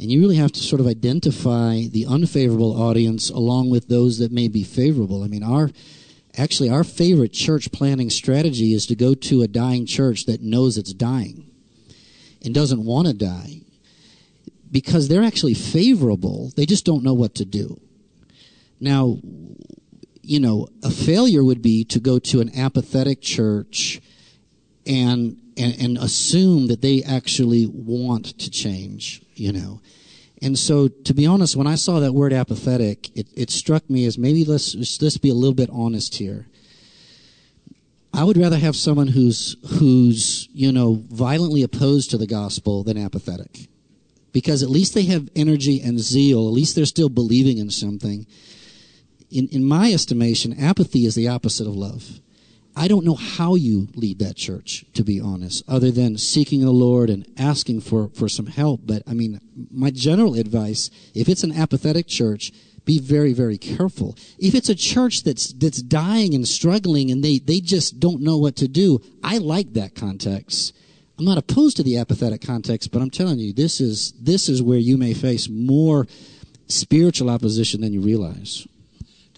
[0.01, 4.33] And you really have to sort of identify the unfavorable audience along with those that
[4.33, 5.23] may be favorable.
[5.23, 5.71] I mean, our
[6.39, 10.79] actually our favorite church planting strategy is to go to a dying church that knows
[10.79, 11.51] it's dying
[12.43, 13.61] and doesn't want to die
[14.71, 16.51] because they're actually favorable.
[16.57, 17.79] They just don't know what to do.
[18.81, 19.19] Now,
[20.23, 24.01] you know, a failure would be to go to an apathetic church
[24.87, 29.81] and and, and assume that they actually want to change, you know.
[30.43, 34.07] And so, to be honest, when I saw that word apathetic, it, it struck me
[34.07, 36.47] as maybe let's let's be a little bit honest here.
[38.13, 42.97] I would rather have someone who's who's you know violently opposed to the gospel than
[42.97, 43.69] apathetic,
[44.33, 46.49] because at least they have energy and zeal.
[46.49, 48.27] At least they're still believing in something.
[49.31, 52.21] In in my estimation, apathy is the opposite of love.
[52.77, 56.71] I don't know how you lead that church, to be honest, other than seeking the
[56.71, 58.83] Lord and asking for, for some help.
[58.85, 62.53] But I mean, my general advice, if it's an apathetic church,
[62.85, 64.17] be very, very careful.
[64.39, 68.39] If it's a church that's that's dying and struggling and they, they just don't know
[68.39, 70.75] what to do, I like that context.
[71.19, 74.63] I'm not opposed to the apathetic context, but I'm telling you, this is this is
[74.63, 76.07] where you may face more
[76.67, 78.67] spiritual opposition than you realize.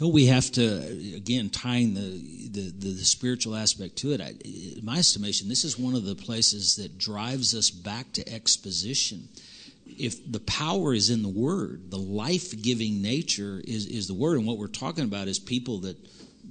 [0.09, 4.21] We have to again tying the the, the, the spiritual aspect to it?
[4.21, 8.29] I, in my estimation, this is one of the places that drives us back to
[8.33, 9.29] exposition.
[9.87, 14.39] If the power is in the Word, the life giving nature is is the Word,
[14.39, 15.97] and what we're talking about is people that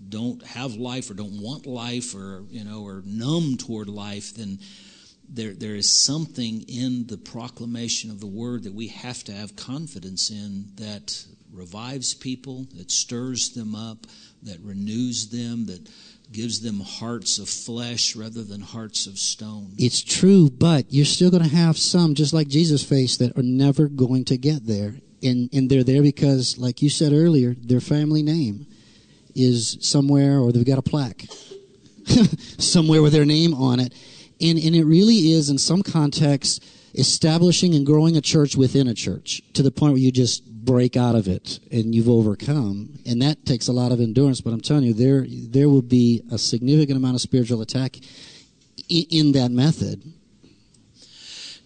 [0.10, 4.60] don't have life or don't want life or you know are numb toward life, then
[5.28, 9.56] there there is something in the proclamation of the Word that we have to have
[9.56, 14.08] confidence in that revives people, that stirs them up,
[14.44, 15.90] that renews them, that
[16.32, 19.74] gives them hearts of flesh rather than hearts of stone.
[19.78, 23.44] It's true, but you're still going to have some, just like Jesus faced, that are
[23.44, 24.96] never going to get there.
[25.24, 28.66] And, and they're there because, like you said earlier, their family name
[29.36, 31.26] is somewhere, or they've got a plaque
[32.58, 33.94] somewhere with their name on it.
[34.40, 36.60] And, and it really is, in some contexts,
[36.96, 40.95] establishing and growing a church within a church to the point where you just break
[40.95, 43.00] out of it and you've overcome.
[43.06, 44.41] And that takes a lot of endurance.
[44.41, 47.97] But I'm telling you, there, there will be a significant amount of spiritual attack
[48.89, 50.02] in, in that method.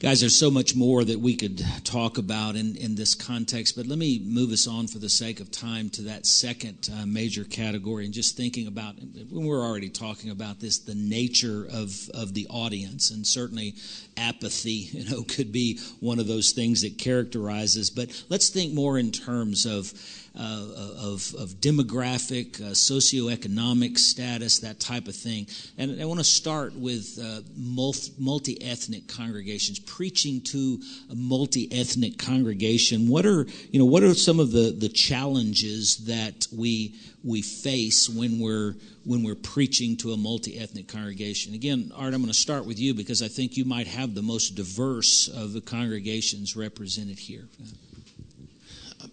[0.02, 3.88] Guys, there's so much more that we could talk about in, in this context, but
[3.88, 7.46] let me move us on for the sake of time to that second uh, major
[7.46, 8.96] category and just thinking about,
[9.30, 13.10] when we're already talking about this, the nature of, of the audience.
[13.10, 13.76] And certainly
[14.18, 17.90] apathy, you know, could be one of those things that characterizes.
[17.90, 19.94] But let's think more in terms of
[20.38, 20.68] uh,
[21.02, 25.48] of, of, demographic, uh, socioeconomic status, that type of thing.
[25.78, 32.18] And I want to start with uh, multi ethnic congregations, preaching to a multi ethnic
[32.18, 33.08] congregation.
[33.08, 38.10] What are you know what are some of the the challenges that we we face
[38.10, 38.76] when we're
[39.06, 41.54] when we're preaching to a multi ethnic congregation?
[41.54, 44.22] Again, Art, I'm going to start with you because I think you might have the
[44.22, 47.48] most diverse of the congregations represented here.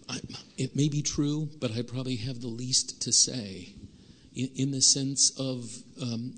[0.08, 0.18] I,
[0.62, 3.74] it may be true, but I probably have the least to say
[4.32, 5.68] in, in the sense of
[6.00, 6.34] um,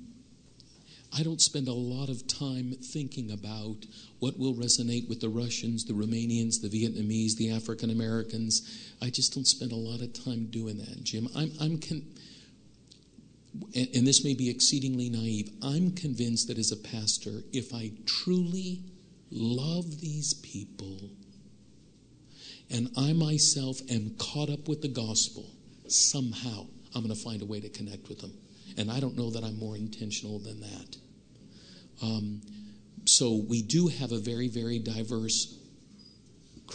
[1.16, 3.84] I don't spend a lot of time thinking about
[4.20, 8.94] what will resonate with the Russians, the Romanians, the Vietnamese, the African Americans.
[9.02, 11.28] I just don't spend a lot of time doing that, Jim.
[11.36, 12.06] I'm, I'm con-
[13.76, 15.50] and, and this may be exceedingly naive.
[15.62, 18.80] I'm convinced that as a pastor, if I truly
[19.30, 21.10] love these people,
[22.70, 25.50] and I myself am caught up with the gospel,
[25.88, 28.32] somehow I'm going to find a way to connect with them.
[28.76, 30.96] And I don't know that I'm more intentional than that.
[32.02, 32.40] Um,
[33.04, 35.58] so we do have a very, very diverse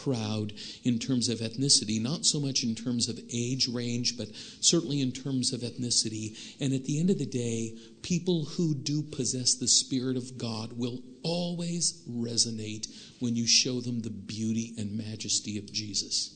[0.03, 4.27] crowd in terms of ethnicity, not so much in terms of age range, but
[4.59, 6.37] certainly in terms of ethnicity.
[6.59, 10.73] And at the end of the day, people who do possess the Spirit of God
[10.73, 12.87] will always resonate
[13.19, 16.35] when you show them the beauty and majesty of Jesus.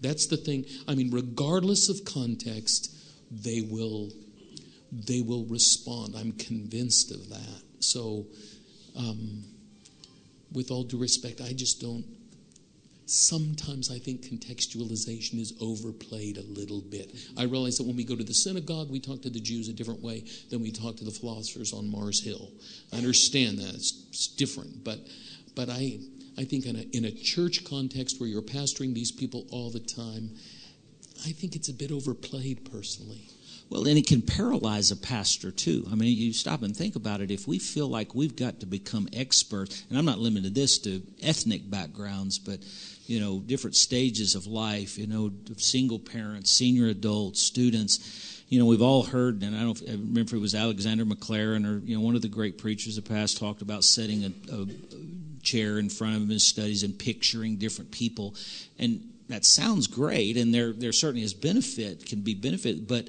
[0.00, 0.66] That's the thing.
[0.86, 2.94] I mean, regardless of context,
[3.30, 4.10] they will
[4.92, 6.14] they will respond.
[6.16, 7.62] I'm convinced of that.
[7.80, 8.26] So,
[8.96, 9.42] um,
[10.52, 12.04] with all due respect, I just don't
[13.06, 17.14] sometimes I think contextualization is overplayed a little bit.
[17.36, 19.72] I realize that when we go to the synagogue, we talk to the Jews a
[19.72, 22.50] different way than we talk to the philosophers on Mars Hill.
[22.92, 24.98] I understand that it's, it's different, but
[25.54, 25.98] but I
[26.36, 29.80] I think in a, in a church context where you're pastoring these people all the
[29.80, 30.30] time,
[31.24, 33.28] I think it's a bit overplayed personally.
[33.70, 35.86] Well, and it can paralyze a pastor too.
[35.90, 37.30] I mean, you stop and think about it.
[37.30, 41.02] If we feel like we've got to become experts, and I'm not limited this to
[41.22, 42.60] ethnic backgrounds, but
[43.06, 48.42] you know, different stages of life, you know, single parents, senior adults, students.
[48.48, 51.66] You know, we've all heard, and I don't I remember if it was Alexander Maclaren
[51.66, 54.32] or, you know, one of the great preachers of the past talked about setting a,
[54.54, 54.66] a
[55.42, 58.34] chair in front of him in studies and picturing different people.
[58.78, 63.08] And that sounds great, and there, there certainly is benefit, can be benefit, but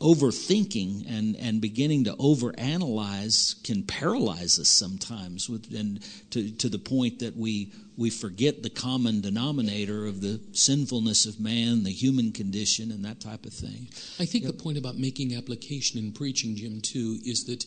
[0.00, 6.78] overthinking and, and beginning to overanalyze can paralyze us sometimes with, and to, to the
[6.78, 12.32] point that we, we forget the common denominator of the sinfulness of man, the human
[12.32, 13.88] condition, and that type of thing.
[14.18, 14.56] I think yep.
[14.56, 17.64] the point about making application in preaching, Jim, too, is that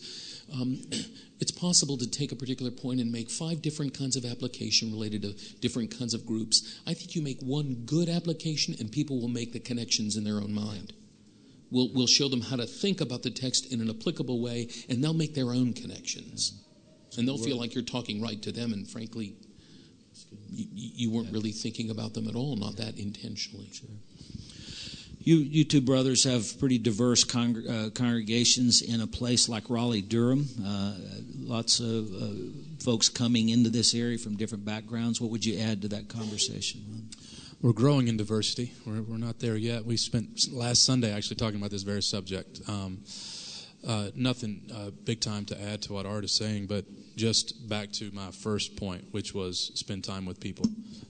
[0.54, 0.82] um,
[1.40, 5.22] it's possible to take a particular point and make five different kinds of application related
[5.22, 6.80] to different kinds of groups.
[6.86, 10.38] I think you make one good application, and people will make the connections in their
[10.38, 10.94] own mind.
[11.70, 15.04] We'll, we'll show them how to think about the text in an applicable way, and
[15.04, 16.64] they'll make their own connections.
[17.18, 19.36] And they'll feel like you're talking right to them, and frankly,
[20.50, 23.70] you, you weren't really thinking about them at all, not that intentionally.
[23.72, 23.90] Sure.
[25.20, 30.02] You, you two brothers have pretty diverse con- uh, congregations in a place like Raleigh,
[30.02, 30.48] Durham.
[30.64, 30.94] Uh,
[31.40, 32.30] lots of uh,
[32.80, 35.20] folks coming into this area from different backgrounds.
[35.20, 37.07] What would you add to that conversation?
[37.60, 38.74] We're growing in diversity.
[38.86, 39.84] We're, we're not there yet.
[39.84, 42.62] We spent last Sunday actually talking about this very subject.
[42.68, 43.00] Um,
[43.88, 46.86] uh, nothing uh, big time to add to what Art is saying, but
[47.16, 50.66] just back to my first point, which was spend time with people.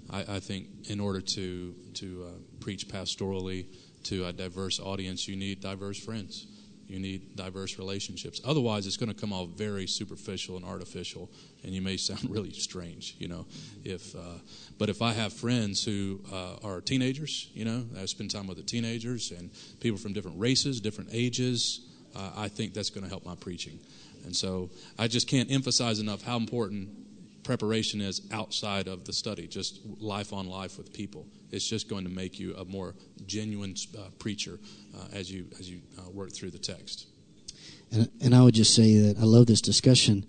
[0.09, 2.31] I, I think in order to to uh,
[2.61, 3.65] preach pastorally
[4.03, 6.47] to a diverse audience, you need diverse friends.
[6.88, 8.39] You need diverse relationships.
[8.45, 11.29] Otherwise, it's going to come off very superficial and artificial,
[11.63, 13.45] and you may sound really strange, you know.
[13.83, 14.39] If, uh,
[14.77, 18.57] but if I have friends who uh, are teenagers, you know, I spend time with
[18.57, 19.49] the teenagers and
[19.81, 21.81] people from different races, different ages,
[22.15, 23.79] uh, I think that's going to help my preaching.
[24.25, 26.89] And so I just can't emphasize enough how important
[27.47, 31.25] preparation is outside of the study, just life on life with people.
[31.49, 32.93] It's just going to make you a more
[33.25, 34.59] genuine uh, preacher
[34.93, 37.07] uh, as you as you uh, work through the text.
[37.93, 40.25] And, and I would just say that I love this discussion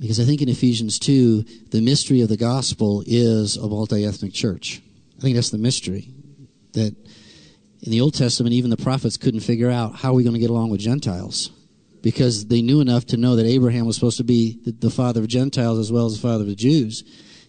[0.00, 4.32] because I think in Ephesians 2, the mystery of the gospel is a multi ethnic
[4.32, 4.82] church.
[5.18, 6.08] I think that's the mystery.
[6.72, 6.96] That
[7.82, 10.40] in the Old Testament, even the prophets couldn't figure out how are we going to
[10.40, 11.52] get along with Gentiles.
[12.02, 15.20] Because they knew enough to know that Abraham was supposed to be the, the father
[15.20, 17.02] of Gentiles as well as the father of the Jews.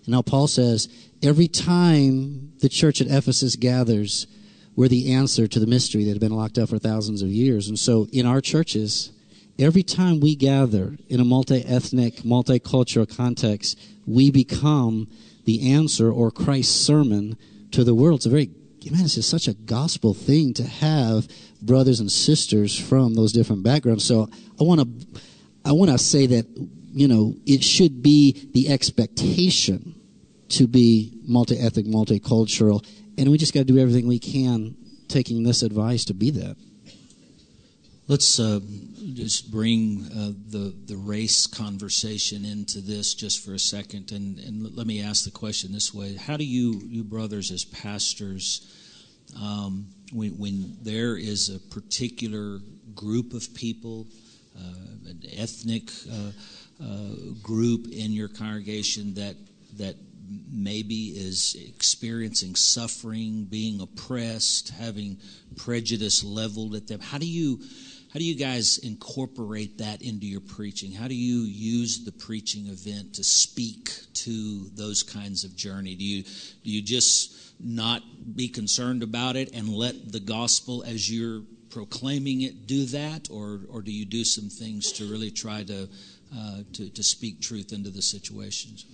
[0.05, 0.87] And now Paul says,
[1.21, 4.27] every time the church at Ephesus gathers,
[4.75, 7.67] we're the answer to the mystery that had been locked up for thousands of years.
[7.67, 9.11] And so in our churches,
[9.59, 15.07] every time we gather in a multi ethnic, multicultural context, we become
[15.45, 17.37] the answer or Christ's sermon
[17.71, 18.19] to the world.
[18.19, 18.49] It's a very,
[18.91, 21.27] man, it's just such a gospel thing to have
[21.65, 24.03] brothers and sisters from those different backgrounds.
[24.03, 25.21] So I want to,
[25.65, 26.45] I want to say that,
[26.93, 29.95] you know, it should be the expectation
[30.49, 32.85] to be multi ethnic, multicultural,
[33.17, 34.75] and we just got to do everything we can
[35.07, 36.55] taking this advice to be that.
[38.07, 38.59] Let's uh,
[39.13, 44.75] just bring uh, the the race conversation into this just for a second, and, and
[44.75, 48.67] let me ask the question this way: How do you, you brothers, as pastors,
[49.41, 52.59] um, when, when there is a particular
[52.95, 54.07] group of people,
[54.57, 56.31] uh, an ethnic uh,
[56.83, 59.35] uh, group in your congregation that
[59.77, 59.95] that
[60.51, 65.17] maybe is experiencing suffering, being oppressed, having
[65.57, 67.59] prejudice leveled at them, how do you
[68.13, 70.91] how do you guys incorporate that into your preaching?
[70.91, 75.95] How do you use the preaching event to speak to those kinds of journey?
[75.95, 78.01] Do you do you just not
[78.35, 83.61] be concerned about it and let the gospel as you're proclaiming it do that, or
[83.69, 85.89] or do you do some things to really try to
[86.35, 88.85] uh, to, to speak truth into the situations?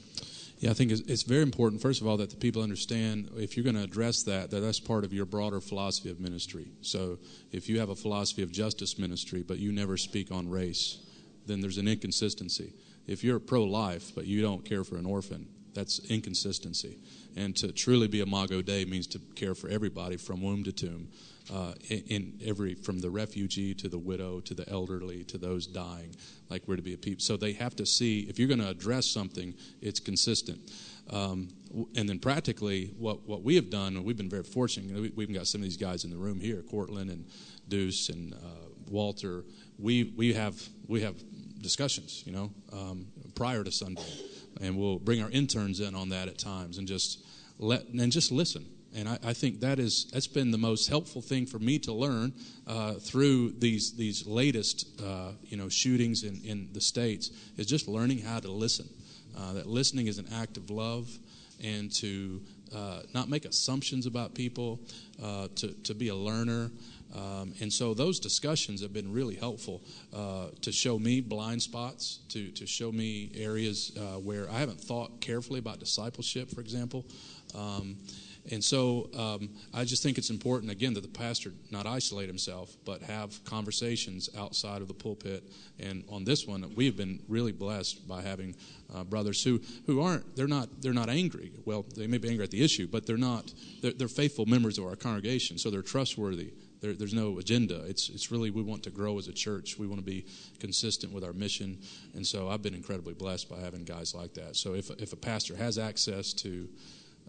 [0.59, 3.55] Yeah, I think it's, it's, very important, first of all, that the people understand if
[3.55, 6.67] you're going to address that, that that's part of your broader philosophy of ministry.
[6.81, 7.17] So
[7.53, 10.97] if you have a philosophy of justice ministry, but you never speak on race,
[11.45, 12.73] then there's an inconsistency.
[13.07, 16.97] If you're pro life, but you don't care for an orphan, that's inconsistency.
[17.35, 21.09] And to truly be Imago Dei means to care for everybody from womb to tomb
[21.53, 26.15] uh, in, every from the refugee to the widow to the elderly to those dying
[26.49, 27.21] like we're to be a people.
[27.21, 30.59] So they have to see if you're going to address something it's consistent.
[31.09, 31.49] Um,
[31.95, 35.47] and then practically what, what we have done we've been very fortunate we, have got
[35.47, 37.25] some of these guys in the room here Cortland and
[37.67, 38.37] Deuce and uh,
[38.89, 39.43] Walter.
[39.79, 41.15] We, we have we have
[41.61, 44.03] discussions you know um, prior to Sunday
[44.59, 47.23] and we'll bring our interns in on that at times and just
[47.57, 51.21] let and just listen and I, I, think that is that's been the most helpful
[51.21, 52.33] thing for me to learn
[52.67, 57.87] uh, through these these latest uh, you know shootings in, in the states is just
[57.87, 58.89] learning how to listen.
[59.37, 61.09] Uh, that listening is an act of love,
[61.63, 62.41] and to
[62.75, 64.79] uh, not make assumptions about people,
[65.21, 66.71] uh, to to be a learner.
[67.15, 69.81] Um, and so those discussions have been really helpful
[70.13, 73.91] uh, to show me blind spots, to, to show me areas
[74.23, 77.05] where I haven't thought carefully about discipleship, for example.
[77.55, 77.97] Um,
[78.51, 82.75] and so um, I just think it's important, again, that the pastor not isolate himself,
[82.85, 85.43] but have conversations outside of the pulpit.
[85.79, 88.55] And on this one, we have been really blessed by having
[88.93, 91.51] uh, brothers who, who aren't, they're not, they're not angry.
[91.65, 94.77] Well, they may be angry at the issue, but they're not, they're, they're faithful members
[94.77, 96.53] of our congregation, so they're trustworthy.
[96.81, 97.83] There, there's no agenda.
[97.85, 99.77] It's, it's really, we want to grow as a church.
[99.77, 100.25] We want to be
[100.59, 101.77] consistent with our mission.
[102.13, 104.55] And so I've been incredibly blessed by having guys like that.
[104.55, 106.69] So if, if a pastor has access to,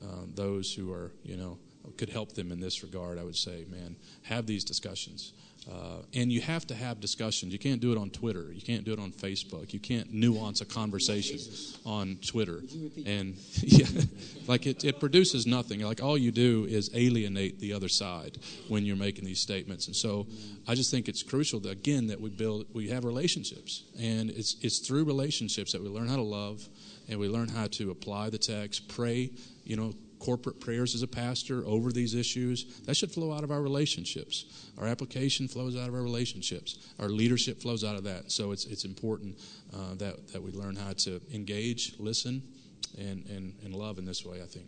[0.02, 1.58] um, those who are, you know,
[1.96, 5.32] could help them in this regard, I would say, man, have these discussions.
[5.68, 7.52] Uh, and you have to have discussions.
[7.52, 8.50] You can't do it on Twitter.
[8.52, 9.72] You can't do it on Facebook.
[9.72, 11.38] You can't nuance a conversation
[11.84, 12.62] on Twitter.
[13.04, 13.86] And yeah,
[14.46, 15.80] like it, it produces nothing.
[15.80, 18.38] Like all you do is alienate the other side
[18.68, 19.86] when you're making these statements.
[19.86, 20.26] And so
[20.66, 23.84] I just think it's crucial that again that we build we have relationships.
[24.00, 26.66] And it's it's through relationships that we learn how to love
[27.08, 29.30] and we learn how to apply the text, pray,
[29.64, 32.80] you know, corporate prayers as a pastor over these issues.
[32.86, 34.70] That should flow out of our relationships.
[34.78, 36.92] Our application flows out of our relationships.
[37.00, 38.30] Our leadership flows out of that.
[38.30, 39.38] So it's it's important
[39.74, 42.42] uh, that that we learn how to engage, listen,
[42.96, 44.40] and and and love in this way.
[44.42, 44.66] I think.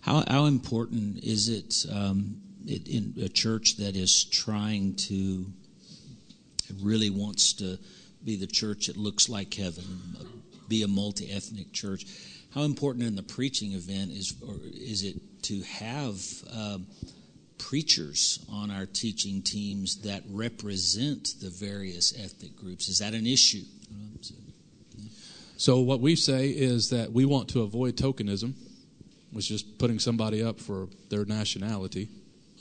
[0.00, 2.36] How how important is it, um,
[2.66, 5.46] in a church that is trying to
[6.82, 7.78] really wants to
[8.22, 9.84] be the church that looks like heaven,
[10.68, 12.04] be a multi ethnic church?
[12.54, 16.22] How important in the preaching event is or is it to have
[16.56, 16.86] um,
[17.58, 22.88] preachers on our teaching teams that represent the various ethnic groups?
[22.88, 23.62] Is that an issue?
[25.56, 28.54] So what we say is that we want to avoid tokenism,
[29.32, 32.08] which is just putting somebody up for their nationality.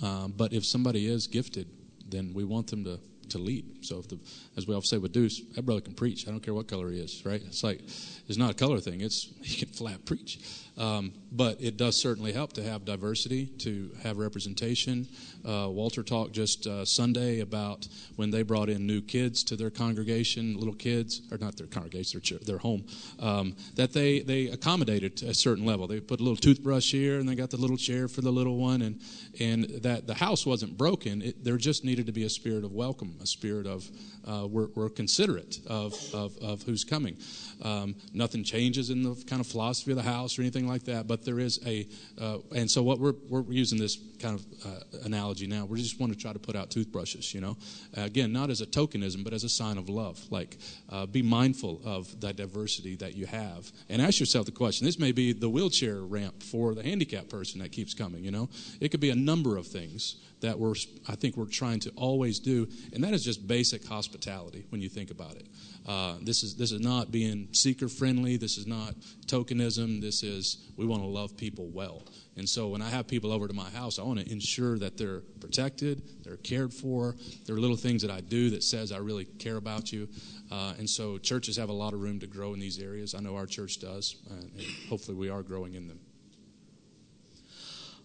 [0.02, 1.68] Um, but if somebody is gifted,
[2.08, 3.86] then we want them to to lead.
[3.86, 4.19] So if the,
[4.57, 6.28] as we often say with Deuce, that brother can preach.
[6.28, 7.41] I don't care what color he is, right?
[7.45, 7.82] It's like
[8.28, 9.01] it's not a color thing.
[9.01, 10.39] It's he can flat preach.
[10.78, 15.07] Um, but it does certainly help to have diversity, to have representation.
[15.45, 19.69] Uh, Walter talked just uh, Sunday about when they brought in new kids to their
[19.69, 22.86] congregation, little kids, or not their congregation, their, their home,
[23.19, 25.88] um, that they, they accommodated to a certain level.
[25.88, 28.57] They put a little toothbrush here, and they got the little chair for the little
[28.57, 29.01] one, and,
[29.39, 31.21] and that the house wasn't broken.
[31.21, 33.89] It, there just needed to be a spirit of welcome, a spirit of
[34.26, 37.17] uh, we're, we're, considerate of, of, of who's coming.
[37.61, 41.07] Um, nothing changes in the kind of philosophy of the house or anything like that,
[41.07, 41.88] but there is a,
[42.20, 45.66] uh, and so what we're, we're using this kind of uh, analogy now.
[45.66, 47.57] We just want to try to put out toothbrushes, you know.
[47.95, 50.20] again, not as a tokenism, but as a sign of love.
[50.30, 50.57] Like,
[50.89, 54.86] uh, be mindful of the diversity that you have, and ask yourself the question.
[54.86, 58.24] This may be the wheelchair ramp for the handicapped person that keeps coming.
[58.24, 58.49] You know,
[58.80, 60.76] it could be a number of things that we're,
[61.08, 64.89] I think, we're trying to always do, and that is just basic hospitality when you
[64.89, 65.48] think about it.
[65.88, 68.38] Uh, this is this is not being seeker friendly.
[68.38, 68.94] This is not
[69.26, 70.02] tokenism.
[70.02, 72.04] This is we want to love people well.
[72.36, 74.98] And so when I have people over to my house, I want to ensure that
[74.98, 77.16] they're protected, they're cared for.
[77.46, 80.08] There are little things that I do that says I really care about you.
[80.52, 83.14] Uh, and so churches have a lot of room to grow in these areas.
[83.14, 84.52] I know our church does, and
[84.89, 86.00] hopefully we are growing in them.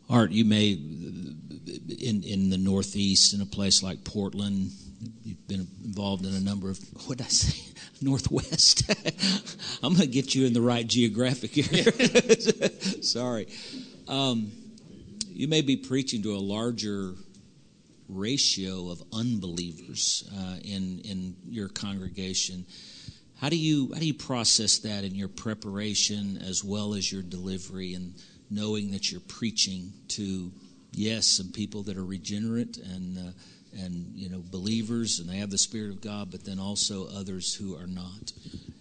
[0.09, 4.71] Art, you may in in the Northeast, in a place like Portland,
[5.23, 8.91] you've been involved in a number of what did I say Northwest.
[9.83, 12.71] I'm going to get you in the right geographic area.
[13.03, 13.49] Sorry,
[14.07, 14.51] um,
[15.29, 17.15] you may be preaching to a larger
[18.09, 22.65] ratio of unbelievers uh, in in your congregation.
[23.41, 27.23] How do you how do you process that in your preparation as well as your
[27.23, 28.15] delivery and
[28.51, 30.51] knowing that you're preaching to
[30.93, 33.31] yes some people that are regenerate and uh,
[33.81, 37.55] and you know believers and they have the spirit of God, but then also others
[37.55, 38.33] who are not.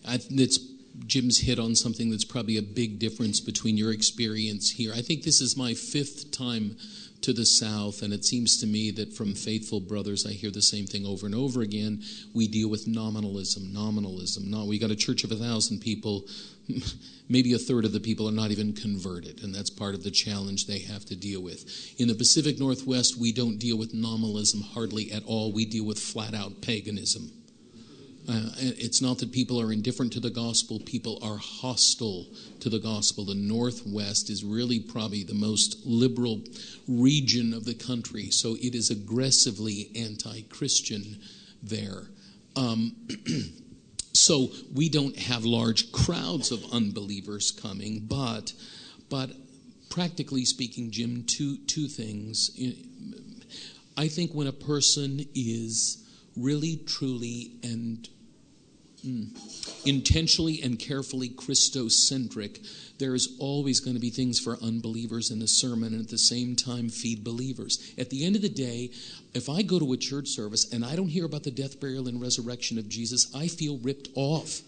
[0.08, 0.60] I, it's
[1.06, 4.94] Jim's hit on something that's probably a big difference between your experience here.
[4.94, 6.76] I think this is my fifth time
[7.22, 10.62] to the south, and it seems to me that from faithful brothers, I hear the
[10.62, 12.04] same thing over and over again.
[12.34, 14.50] We deal with nominalism, nominalism.
[14.50, 16.26] No, we got a church of a thousand people.
[17.30, 20.12] Maybe a third of the people are not even converted, and that's part of the
[20.12, 21.66] challenge they have to deal with.
[22.00, 25.52] In the Pacific Northwest, we don't deal with nominalism hardly at all.
[25.52, 27.32] We deal with flat out paganism.
[28.30, 32.26] Uh, it's not that people are indifferent to the gospel, people are hostile
[32.60, 33.24] to the gospel.
[33.24, 36.42] The Northwest is really probably the most liberal
[36.90, 41.22] region of the country, so it is aggressively anti Christian
[41.64, 42.08] there.
[42.58, 42.98] Um,
[44.18, 48.54] so we don't have large crowds of unbelievers coming, but,
[49.10, 49.32] but
[49.90, 52.52] practically speaking, Jim, two, two things.
[53.96, 56.04] I think when a person is
[56.36, 58.08] really, truly, and
[59.06, 59.86] Mm.
[59.86, 62.66] Intentionally and carefully Christocentric,
[62.98, 66.18] there is always going to be things for unbelievers in the sermon and at the
[66.18, 67.94] same time feed believers.
[67.98, 68.90] At the end of the day,
[69.34, 72.08] if I go to a church service and I don't hear about the death, burial,
[72.08, 74.62] and resurrection of Jesus, I feel ripped off.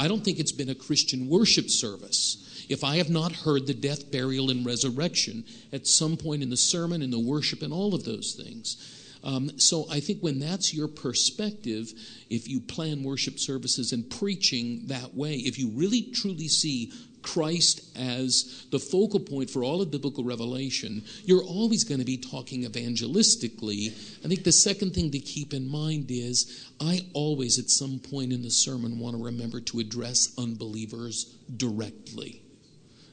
[0.00, 3.74] I don't think it's been a Christian worship service if I have not heard the
[3.74, 7.94] death, burial, and resurrection at some point in the sermon, in the worship, and all
[7.94, 8.97] of those things.
[9.24, 11.92] Um, so I think when that's your perspective,
[12.30, 16.92] if you plan worship services and preaching that way, if you really truly see
[17.22, 22.16] Christ as the focal point for all of biblical revelation, you're always going to be
[22.16, 23.88] talking evangelistically.
[24.24, 28.32] I think the second thing to keep in mind is I always, at some point
[28.32, 32.42] in the sermon, want to remember to address unbelievers directly,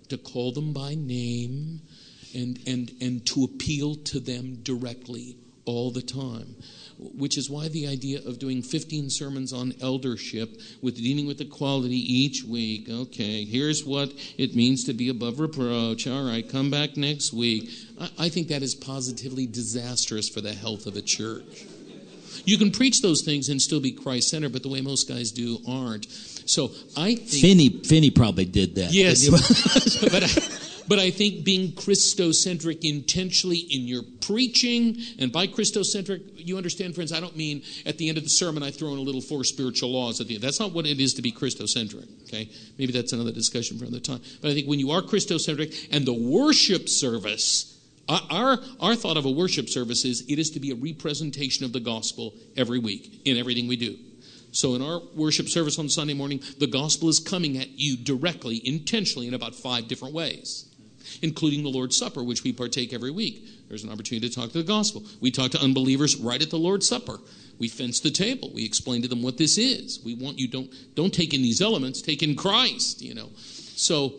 [0.09, 1.81] to call them by name,
[2.35, 6.55] and, and, and to appeal to them directly all the time.
[6.97, 11.97] Which is why the idea of doing 15 sermons on eldership with dealing with equality
[11.97, 12.87] each week.
[12.89, 16.07] Okay, here's what it means to be above reproach.
[16.07, 17.69] All right, come back next week.
[17.99, 21.65] I, I think that is positively disastrous for the health of a church.
[22.45, 25.31] You can preach those things and still be Christ centered, but the way most guys
[25.31, 26.05] do aren't.
[26.45, 27.41] So I think.
[27.41, 28.93] Finney, Finney probably did that.
[28.93, 29.27] Yes.
[30.01, 36.57] but I, but I think being Christocentric intentionally in your preaching, and by Christocentric, you
[36.57, 39.01] understand, friends, I don't mean at the end of the sermon I throw in a
[39.01, 40.43] little four spiritual laws at the end.
[40.43, 42.49] That's not what it is to be Christocentric, okay?
[42.77, 44.21] Maybe that's another discussion for another time.
[44.41, 47.71] But I think when you are Christocentric and the worship service,
[48.07, 51.65] uh, our, our thought of a worship service is it is to be a representation
[51.65, 53.97] of the gospel every week in everything we do.
[54.51, 58.61] So in our worship service on Sunday morning, the gospel is coming at you directly,
[58.65, 60.65] intentionally, in about five different ways.
[61.21, 63.45] Including the Lord's Supper, which we partake every week.
[63.67, 65.03] There's an opportunity to talk to the gospel.
[65.21, 67.19] We talk to unbelievers right at the Lord's Supper.
[67.57, 68.51] We fence the table.
[68.53, 70.01] We explain to them what this is.
[70.03, 73.01] We want you don't don't take in these elements, take in Christ.
[73.01, 74.15] You know, so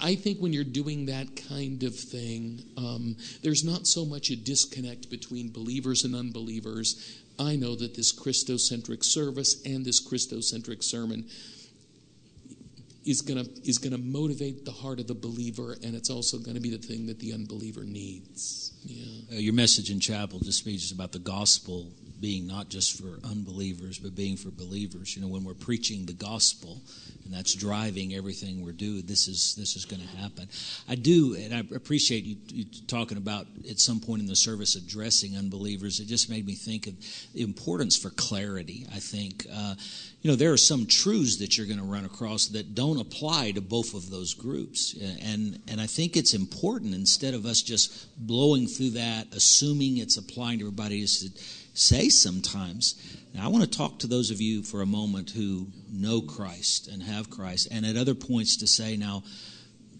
[0.00, 4.36] I think when you're doing that kind of thing, um, there's not so much a
[4.36, 7.20] disconnect between believers and unbelievers.
[7.40, 11.26] I know that this Christocentric service and this Christocentric sermon
[13.04, 16.38] is going to is going to motivate the heart of the believer, and it's also
[16.38, 18.72] going to be the thing that the unbeliever needs.
[18.84, 19.36] Yeah.
[19.36, 23.98] Uh, your message in chapel just speaks about the gospel being not just for unbelievers,
[23.98, 25.14] but being for believers.
[25.14, 26.80] You know, when we're preaching the gospel,
[27.28, 29.02] and that's driving everything we're doing.
[29.04, 30.48] This is this is going to happen.
[30.88, 34.76] I do, and I appreciate you, you, talking about at some point in the service
[34.76, 36.00] addressing unbelievers.
[36.00, 36.94] It just made me think of
[37.34, 38.86] the importance for clarity.
[38.90, 39.46] I think.
[39.52, 39.74] Uh,
[40.20, 43.52] you know, there are some truths that you're going to run across that don't apply
[43.52, 44.96] to both of those groups.
[45.22, 50.16] And, and I think it's important, instead of us just blowing through that, assuming it's
[50.16, 51.30] applying to everybody, is to
[51.78, 52.94] say sometimes,
[53.34, 56.88] now, I want to talk to those of you for a moment who know Christ
[56.88, 59.22] and have Christ, and at other points to say, now,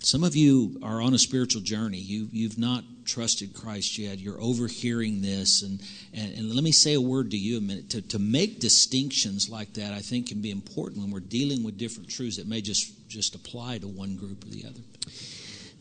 [0.00, 1.98] some of you are on a spiritual journey.
[1.98, 4.18] You, you've not trusted Christ yet.
[4.18, 5.62] You're overhearing this.
[5.62, 5.80] And,
[6.14, 7.90] and, and let me say a word to you a minute.
[7.90, 11.78] To, to make distinctions like that, I think, can be important when we're dealing with
[11.78, 14.80] different truths that may just, just apply to one group or the other.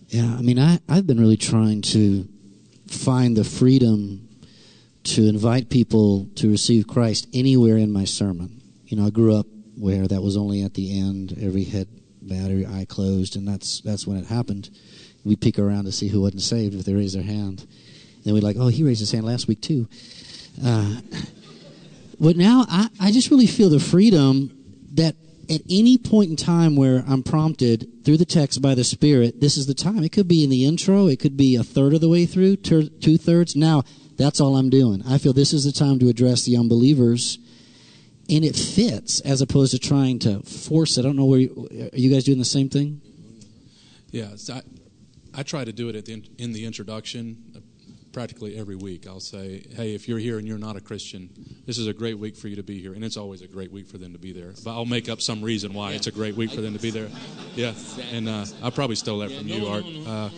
[0.10, 2.28] Yeah, I mean, I, I've been really trying to
[2.88, 4.27] find the freedom
[5.08, 8.62] to invite people to receive Christ anywhere in my sermon.
[8.88, 9.48] You know, I grew up
[9.78, 11.88] where that was only at the end, every head
[12.22, 14.70] bowed, every eye closed, and that's that's when it happened.
[15.24, 17.62] We peek around to see who wasn't saved if they raised their hand.
[17.62, 19.88] And then we'd like, oh, he raised his hand last week too.
[20.64, 20.98] Uh,
[22.20, 24.52] but now I, I just really feel the freedom
[24.94, 25.16] that
[25.50, 29.56] at any point in time where I'm prompted through the text by the Spirit, this
[29.56, 30.04] is the time.
[30.04, 32.58] It could be in the intro, it could be a third of the way through,
[32.58, 33.56] two thirds.
[33.56, 33.84] Now,
[34.18, 35.04] that's all I'm doing.
[35.08, 37.38] I feel this is the time to address the unbelievers,
[38.30, 41.02] and it fits as opposed to trying to force it.
[41.02, 43.02] I don't know where you, are you guys doing the same thing.
[44.12, 44.62] Yeah, I,
[45.34, 47.47] I try to do it at the, in the introduction
[48.18, 49.06] practically every week.
[49.06, 51.30] I'll say, hey, if you're here and you're not a Christian,
[51.68, 52.94] this is a great week for you to be here.
[52.94, 54.54] And it's always a great week for them to be there.
[54.64, 55.98] But I'll make up some reason why yeah.
[55.98, 57.10] it's a great week for them to be there.
[57.54, 57.76] Yeah.
[58.12, 59.86] And uh, I probably stole that from you, Art.
[60.08, 60.30] Uh,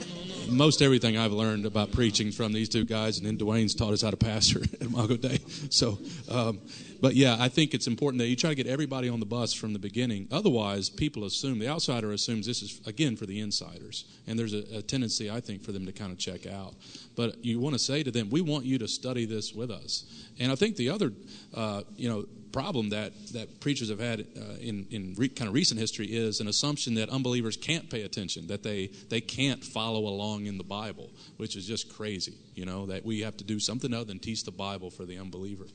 [0.49, 4.01] most everything I've learned about preaching from these two guys, and then Dwayne's taught us
[4.01, 5.39] how to pastor at Imago Dei.
[5.69, 5.99] So,
[6.29, 6.59] um,
[7.01, 9.53] but yeah, I think it's important that you try to get everybody on the bus
[9.53, 10.27] from the beginning.
[10.31, 14.63] Otherwise, people assume the outsider assumes this is again for the insiders, and there's a,
[14.77, 16.75] a tendency, I think, for them to kind of check out.
[17.15, 20.05] But you want to say to them, we want you to study this with us.
[20.39, 21.11] And I think the other,
[21.53, 25.53] uh, you know, problem that, that preachers have had uh, in, in re- kind of
[25.53, 30.07] recent history is an assumption that unbelievers can't pay attention, that they, they can't follow
[30.07, 33.59] along in the Bible, which is just crazy, you know, that we have to do
[33.59, 35.65] something other than teach the Bible for the unbeliever.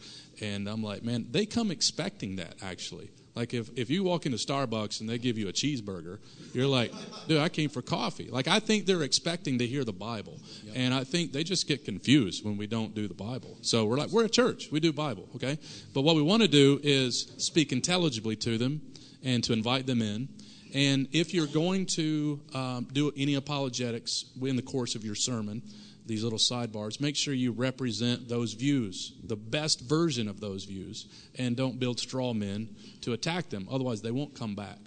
[0.41, 3.11] And I'm like, man, they come expecting that, actually.
[3.35, 6.19] Like if, if you walk into Starbucks and they give you a cheeseburger,
[6.53, 6.93] you're like,
[7.27, 8.29] dude, I came for coffee.
[8.31, 10.39] Like I think they're expecting to hear the Bible.
[10.65, 10.75] Yep.
[10.77, 13.59] And I think they just get confused when we don't do the Bible.
[13.63, 14.69] So we're like, we're a church.
[14.71, 15.59] We do Bible, okay?
[15.93, 18.81] But what we want to do is speak intelligibly to them
[19.25, 20.29] and to invite them in.
[20.73, 25.63] And if you're going to um, do any apologetics in the course of your sermon,
[26.07, 31.07] these little sidebars, make sure you represent those views, the best version of those views,
[31.39, 32.69] and don't build straw men
[33.01, 33.67] to attack them.
[33.71, 34.79] Otherwise, they won't come back.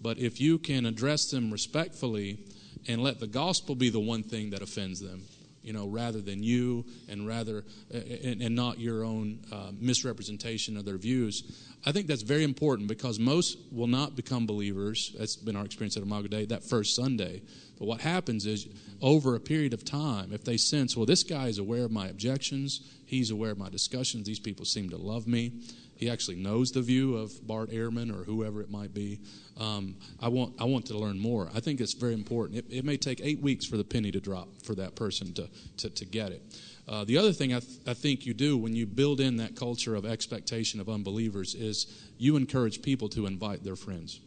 [0.00, 2.38] But if you can address them respectfully
[2.86, 5.22] and let the gospel be the one thing that offends them,
[5.66, 10.84] you know, rather than you and rather and, and not your own uh, misrepresentation of
[10.84, 11.66] their views.
[11.84, 15.14] I think that's very important because most will not become believers.
[15.18, 17.42] That's been our experience at Imago Dei that first Sunday.
[17.78, 18.68] But what happens is,
[19.02, 22.06] over a period of time, if they sense, well, this guy is aware of my
[22.06, 25.52] objections, he's aware of my discussions, these people seem to love me,
[25.96, 29.20] he actually knows the view of Bart Ehrman or whoever it might be.
[29.58, 31.48] Um, I want I want to learn more.
[31.54, 32.58] I think it's very important.
[32.58, 35.48] It, it, may take eight weeks for the penny to drop for that person to
[35.78, 36.42] to, to get it.
[36.88, 39.56] Uh, the other thing I, th- I think you do when you build in that
[39.56, 41.86] culture of expectation of unbelievers is
[42.16, 44.20] you encourage people to invite their friends.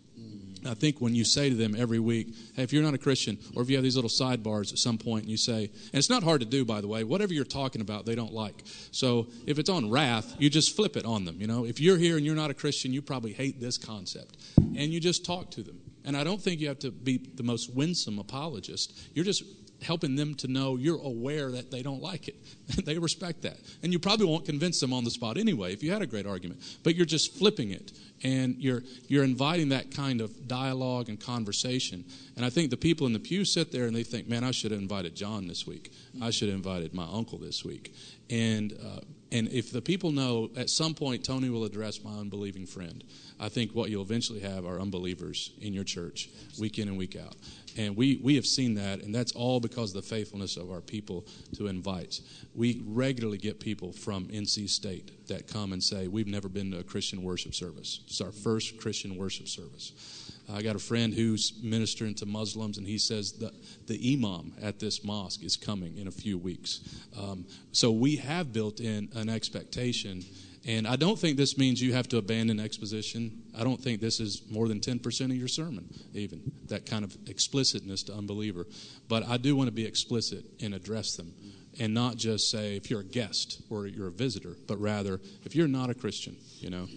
[0.65, 3.37] I think when you say to them every week, hey, if you're not a Christian,
[3.55, 6.09] or if you have these little sidebars at some point and you say, and it's
[6.09, 8.63] not hard to do, by the way, whatever you're talking about, they don't like.
[8.91, 11.39] So if it's on wrath, you just flip it on them.
[11.39, 14.37] You know, if you're here and you're not a Christian, you probably hate this concept.
[14.57, 15.79] And you just talk to them.
[16.05, 18.97] And I don't think you have to be the most winsome apologist.
[19.13, 19.43] You're just
[19.81, 22.35] helping them to know you're aware that they don't like it.
[22.85, 23.57] they respect that.
[23.83, 26.25] And you probably won't convince them on the spot anyway if you had a great
[26.25, 26.61] argument.
[26.83, 27.91] But you're just flipping it
[28.23, 32.03] and you're you're inviting that kind of dialogue and conversation.
[32.35, 34.51] And I think the people in the pew sit there and they think, "Man, I
[34.51, 35.91] should have invited John this week.
[36.21, 37.93] I should have invited my uncle this week."
[38.29, 39.01] And uh,
[39.31, 43.03] and if the people know at some point Tony will address my unbelieving friend,
[43.39, 47.15] I think what you'll eventually have are unbelievers in your church week in and week
[47.15, 47.35] out.
[47.79, 50.81] And we, we have seen that, and that's all because of the faithfulness of our
[50.81, 51.25] people
[51.55, 52.19] to invite.
[52.53, 56.79] We regularly get people from NC State that come and say, We've never been to
[56.79, 58.01] a Christian worship service.
[58.05, 60.33] It's our first Christian worship service.
[60.51, 63.53] I got a friend who's ministering to Muslims, and he says that
[63.87, 66.81] the imam at this mosque is coming in a few weeks.
[67.17, 70.25] Um, so we have built in an expectation
[70.67, 73.43] and I don't think this means you have to abandon exposition.
[73.57, 77.15] I don't think this is more than 10% of your sermon, even, that kind of
[77.27, 78.67] explicitness to unbeliever.
[79.07, 81.33] But I do want to be explicit and address them
[81.79, 85.55] and not just say if you're a guest or you're a visitor, but rather if
[85.55, 86.87] you're not a Christian, you know,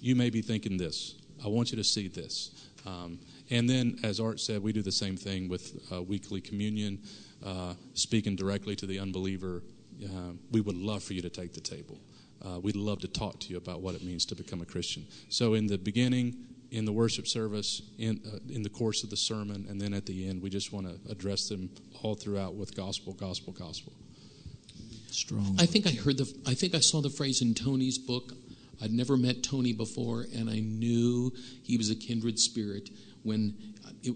[0.00, 1.14] you may be thinking this.
[1.44, 2.68] I want you to see this.
[2.84, 3.20] Um,
[3.50, 6.98] and then, as Art said, we do the same thing with uh, weekly communion,
[7.44, 9.62] uh, speaking directly to the unbeliever.
[10.02, 11.98] Uh, we would love for you to take the table
[12.44, 15.06] uh, we'd love to talk to you about what it means to become a Christian.
[15.28, 16.36] So, in the beginning,
[16.70, 20.06] in the worship service, in, uh, in the course of the sermon, and then at
[20.06, 21.70] the end, we just want to address them
[22.02, 23.92] all throughout with gospel, gospel, gospel.
[25.10, 25.56] Strong.
[25.58, 26.34] I think I heard the.
[26.46, 28.32] I think I saw the phrase in Tony's book.
[28.82, 31.30] I'd never met Tony before, and I knew
[31.62, 32.88] he was a kindred spirit.
[33.22, 33.54] When,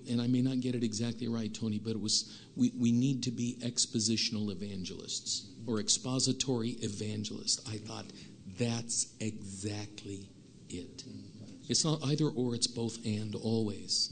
[0.08, 3.22] and I may not get it exactly right, Tony, but it was we, we need
[3.24, 7.66] to be expositional evangelists or expository evangelist.
[7.68, 8.06] I thought
[8.58, 10.28] that's exactly
[10.68, 11.04] it.
[11.68, 14.10] It's not either or, it's both and always.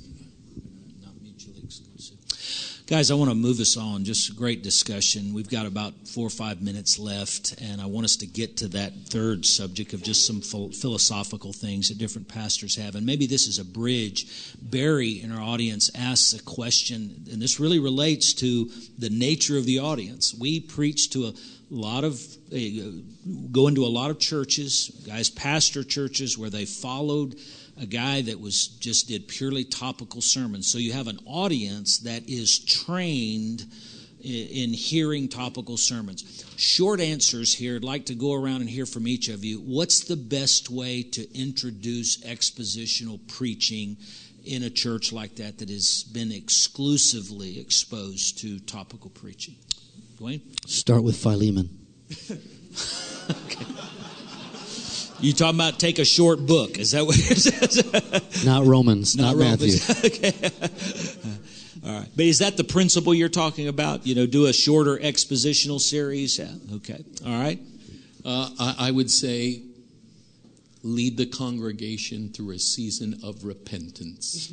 [2.87, 4.05] Guys, I want to move us on.
[4.05, 5.32] Just a great discussion.
[5.32, 8.68] We've got about four or five minutes left, and I want us to get to
[8.68, 12.95] that third subject of just some philosophical things that different pastors have.
[12.95, 14.26] And maybe this is a bridge.
[14.61, 19.64] Barry in our audience asks a question, and this really relates to the nature of
[19.64, 20.35] the audience.
[20.35, 21.32] We preach to a
[21.70, 22.20] lot of
[22.53, 22.59] uh,
[23.51, 27.35] go into a lot of churches guys pastor churches where they followed
[27.81, 30.70] a guy that was just did purely topical sermons.
[30.70, 33.66] So you have an audience that is trained
[34.22, 36.45] in hearing topical sermons.
[36.57, 37.77] Short answers here.
[37.77, 39.59] I'd like to go around and hear from each of you.
[39.59, 43.99] What's the best way to introduce expositional preaching
[44.45, 49.57] in a church like that that has been exclusively exposed to topical preaching?
[50.18, 50.41] Dwayne?
[50.66, 51.68] Start with Philemon.
[53.31, 53.66] okay.
[55.25, 56.79] You talking about take a short book?
[56.79, 58.45] Is that what it says?
[58.45, 59.89] Not Romans, not, not Romans.
[59.89, 60.29] Matthew.
[60.29, 60.51] okay.
[61.87, 62.09] All right.
[62.14, 64.07] But is that the principle you're talking about?
[64.07, 66.39] You know, do a shorter expositional series?
[66.39, 66.53] Yeah.
[66.77, 67.03] Okay.
[67.25, 67.59] All right.
[68.22, 69.62] Uh, I, I would say
[70.83, 74.53] lead the congregation through a season of repentance.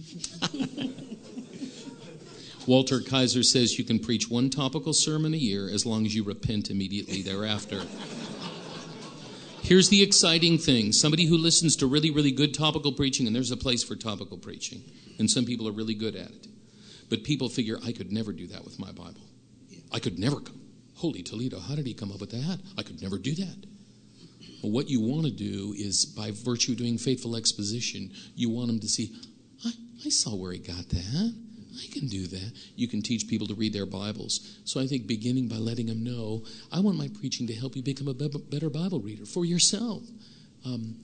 [2.65, 6.23] Walter Kaiser says you can preach one topical sermon a year as long as you
[6.23, 7.81] repent immediately thereafter.
[9.63, 13.51] Here's the exciting thing somebody who listens to really, really good topical preaching, and there's
[13.51, 14.81] a place for topical preaching,
[15.19, 16.47] and some people are really good at it.
[17.09, 19.21] But people figure, I could never do that with my Bible.
[19.91, 20.61] I could never come.
[20.95, 22.59] Holy Toledo, how did he come up with that?
[22.77, 23.65] I could never do that.
[24.63, 28.67] Well, what you want to do is, by virtue of doing faithful exposition, you want
[28.67, 29.15] them to see,
[29.65, 29.71] I,
[30.05, 31.35] I saw where he got that.
[31.73, 32.51] I can do that.
[32.75, 34.59] You can teach people to read their Bibles.
[34.65, 37.83] So I think beginning by letting them know, I want my preaching to help you
[37.83, 40.03] become a better Bible reader for yourself.
[40.65, 40.95] Um,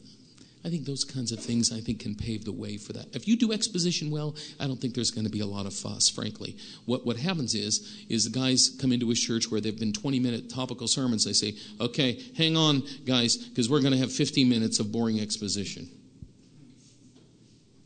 [0.66, 3.16] I think those kinds of things I think can pave the way for that.
[3.16, 5.74] If you do exposition well, I don't think there's going to be a lot of
[5.74, 6.58] fuss, frankly.
[6.86, 10.20] What what happens is is the guys come into a church where they've been 20
[10.20, 11.24] minute topical sermons.
[11.24, 15.22] They say, "Okay, hang on, guys, because we're going to have 15 minutes of boring
[15.22, 15.88] exposition."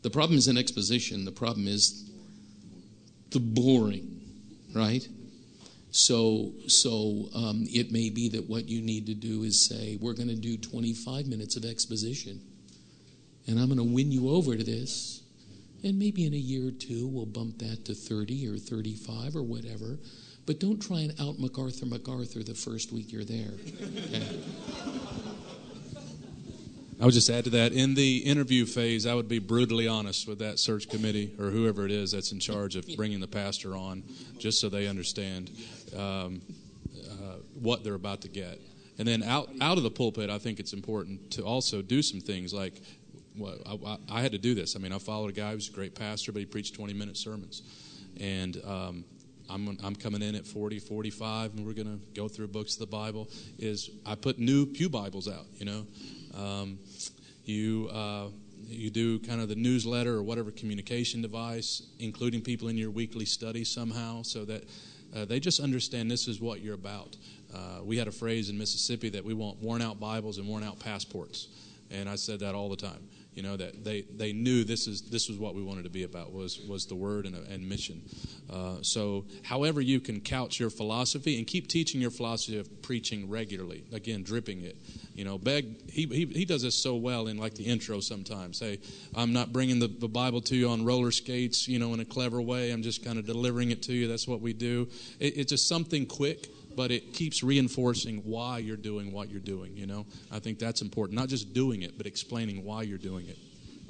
[0.02, 1.24] The problem is in exposition.
[1.24, 2.10] The problem is
[3.32, 4.20] the boring,
[4.74, 5.06] right?
[5.90, 10.14] So, so um, it may be that what you need to do is say, we're
[10.14, 12.40] going to do 25 minutes of exposition,
[13.46, 15.22] and I'm going to win you over to this.
[15.84, 19.42] And maybe in a year or two, we'll bump that to 30 or 35 or
[19.42, 19.98] whatever.
[20.46, 23.52] But don't try and out MacArthur MacArthur the first week you're there.
[24.06, 24.40] Okay?
[27.02, 30.28] I would just add to that in the interview phase, I would be brutally honest
[30.28, 33.74] with that search committee or whoever it is that's in charge of bringing the pastor
[33.74, 34.04] on,
[34.38, 35.50] just so they understand
[35.96, 36.40] um,
[36.96, 38.60] uh, what they're about to get.
[38.98, 42.20] And then out out of the pulpit, I think it's important to also do some
[42.20, 42.80] things like.
[43.36, 44.76] Well, I, I had to do this.
[44.76, 46.92] I mean, I followed a guy who was a great pastor, but he preached 20
[46.92, 47.62] minute sermons.
[48.20, 49.04] And um,
[49.48, 52.80] I'm, I'm coming in at 40, 45, and we're going to go through books of
[52.80, 53.30] the Bible.
[53.58, 55.46] Is I put new Pew Bibles out.
[55.56, 55.86] You know,
[56.34, 56.78] um,
[57.44, 58.28] you uh,
[58.68, 63.24] you do kind of the newsletter or whatever communication device, including people in your weekly
[63.24, 64.64] study somehow, so that
[65.14, 67.16] uh, they just understand this is what you're about.
[67.54, 70.62] Uh, we had a phrase in Mississippi that we want worn out Bibles and worn
[70.62, 71.48] out passports,
[71.92, 75.02] and I said that all the time you know that they, they knew this is
[75.02, 78.02] this was what we wanted to be about was was the word and, and mission.
[78.50, 83.30] Uh, so however you can couch your philosophy and keep teaching your philosophy of preaching
[83.30, 84.76] regularly again dripping it
[85.14, 88.58] you know beg he, he, he does this so well in like the intro sometimes.
[88.60, 88.78] Hey
[89.14, 92.04] i'm not bringing the, the bible to you on roller skates you know in a
[92.04, 92.70] clever way.
[92.70, 94.08] I'm just kind of delivering it to you.
[94.08, 94.88] That's what we do.
[95.18, 99.76] It, it's just something quick but it keeps reinforcing why you're doing what you're doing.
[99.76, 101.18] You know, I think that's important.
[101.18, 103.38] Not just doing it, but explaining why you're doing it.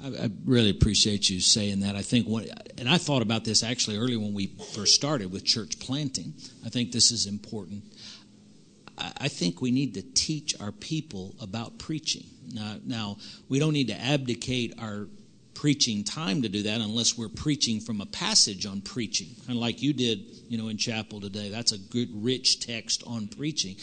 [0.03, 1.95] I, I really appreciate you saying that.
[1.95, 2.45] I think what,
[2.77, 6.33] and I thought about this actually early when we first started with church planting.
[6.65, 7.83] I think this is important.
[8.97, 12.25] I, I think we need to teach our people about preaching.
[12.53, 13.17] Now, now,
[13.49, 15.07] we don't need to abdicate our
[15.63, 19.61] preaching time to do that unless we're preaching from a passage on preaching, kind of
[19.61, 21.47] like you did, you know, in chapel today.
[21.47, 23.77] That's a good, rich text on preaching.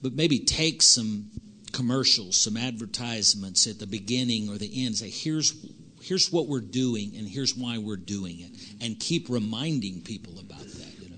[0.00, 1.28] But maybe take some
[1.72, 4.94] commercials, some advertisements at the beginning or the end.
[4.94, 5.66] Say, here's
[6.00, 10.60] here's what we're doing, and here's why we're doing it, and keep reminding people about
[10.60, 11.02] that.
[11.02, 11.16] You know.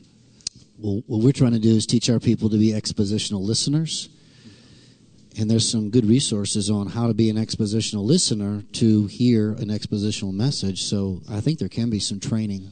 [0.78, 4.08] Well, what we're trying to do is teach our people to be expositional listeners
[5.38, 9.68] and there's some good resources on how to be an expositional listener to hear an
[9.68, 10.82] expositional message.
[10.82, 12.70] So I think there can be some training.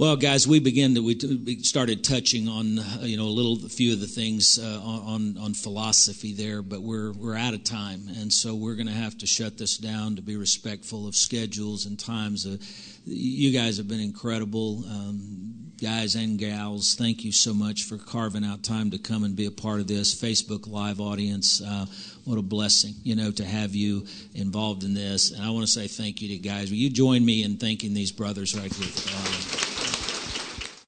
[0.00, 3.92] Well, guys, we began to we started touching on you know a little a few
[3.92, 8.32] of the things uh, on on philosophy there, but we're we're out of time, and
[8.32, 11.98] so we're going to have to shut this down to be respectful of schedules and
[11.98, 12.46] times.
[12.46, 12.56] Uh,
[13.04, 14.82] you guys have been incredible.
[14.88, 19.34] Um, guys and gals, thank you so much for carving out time to come and
[19.34, 21.62] be a part of this Facebook Live audience.
[21.62, 21.86] Uh,
[22.24, 25.30] what a blessing, you know, to have you involved in this.
[25.30, 26.70] And I want to say thank you to guys.
[26.70, 29.39] Will you join me in thanking these brothers right here?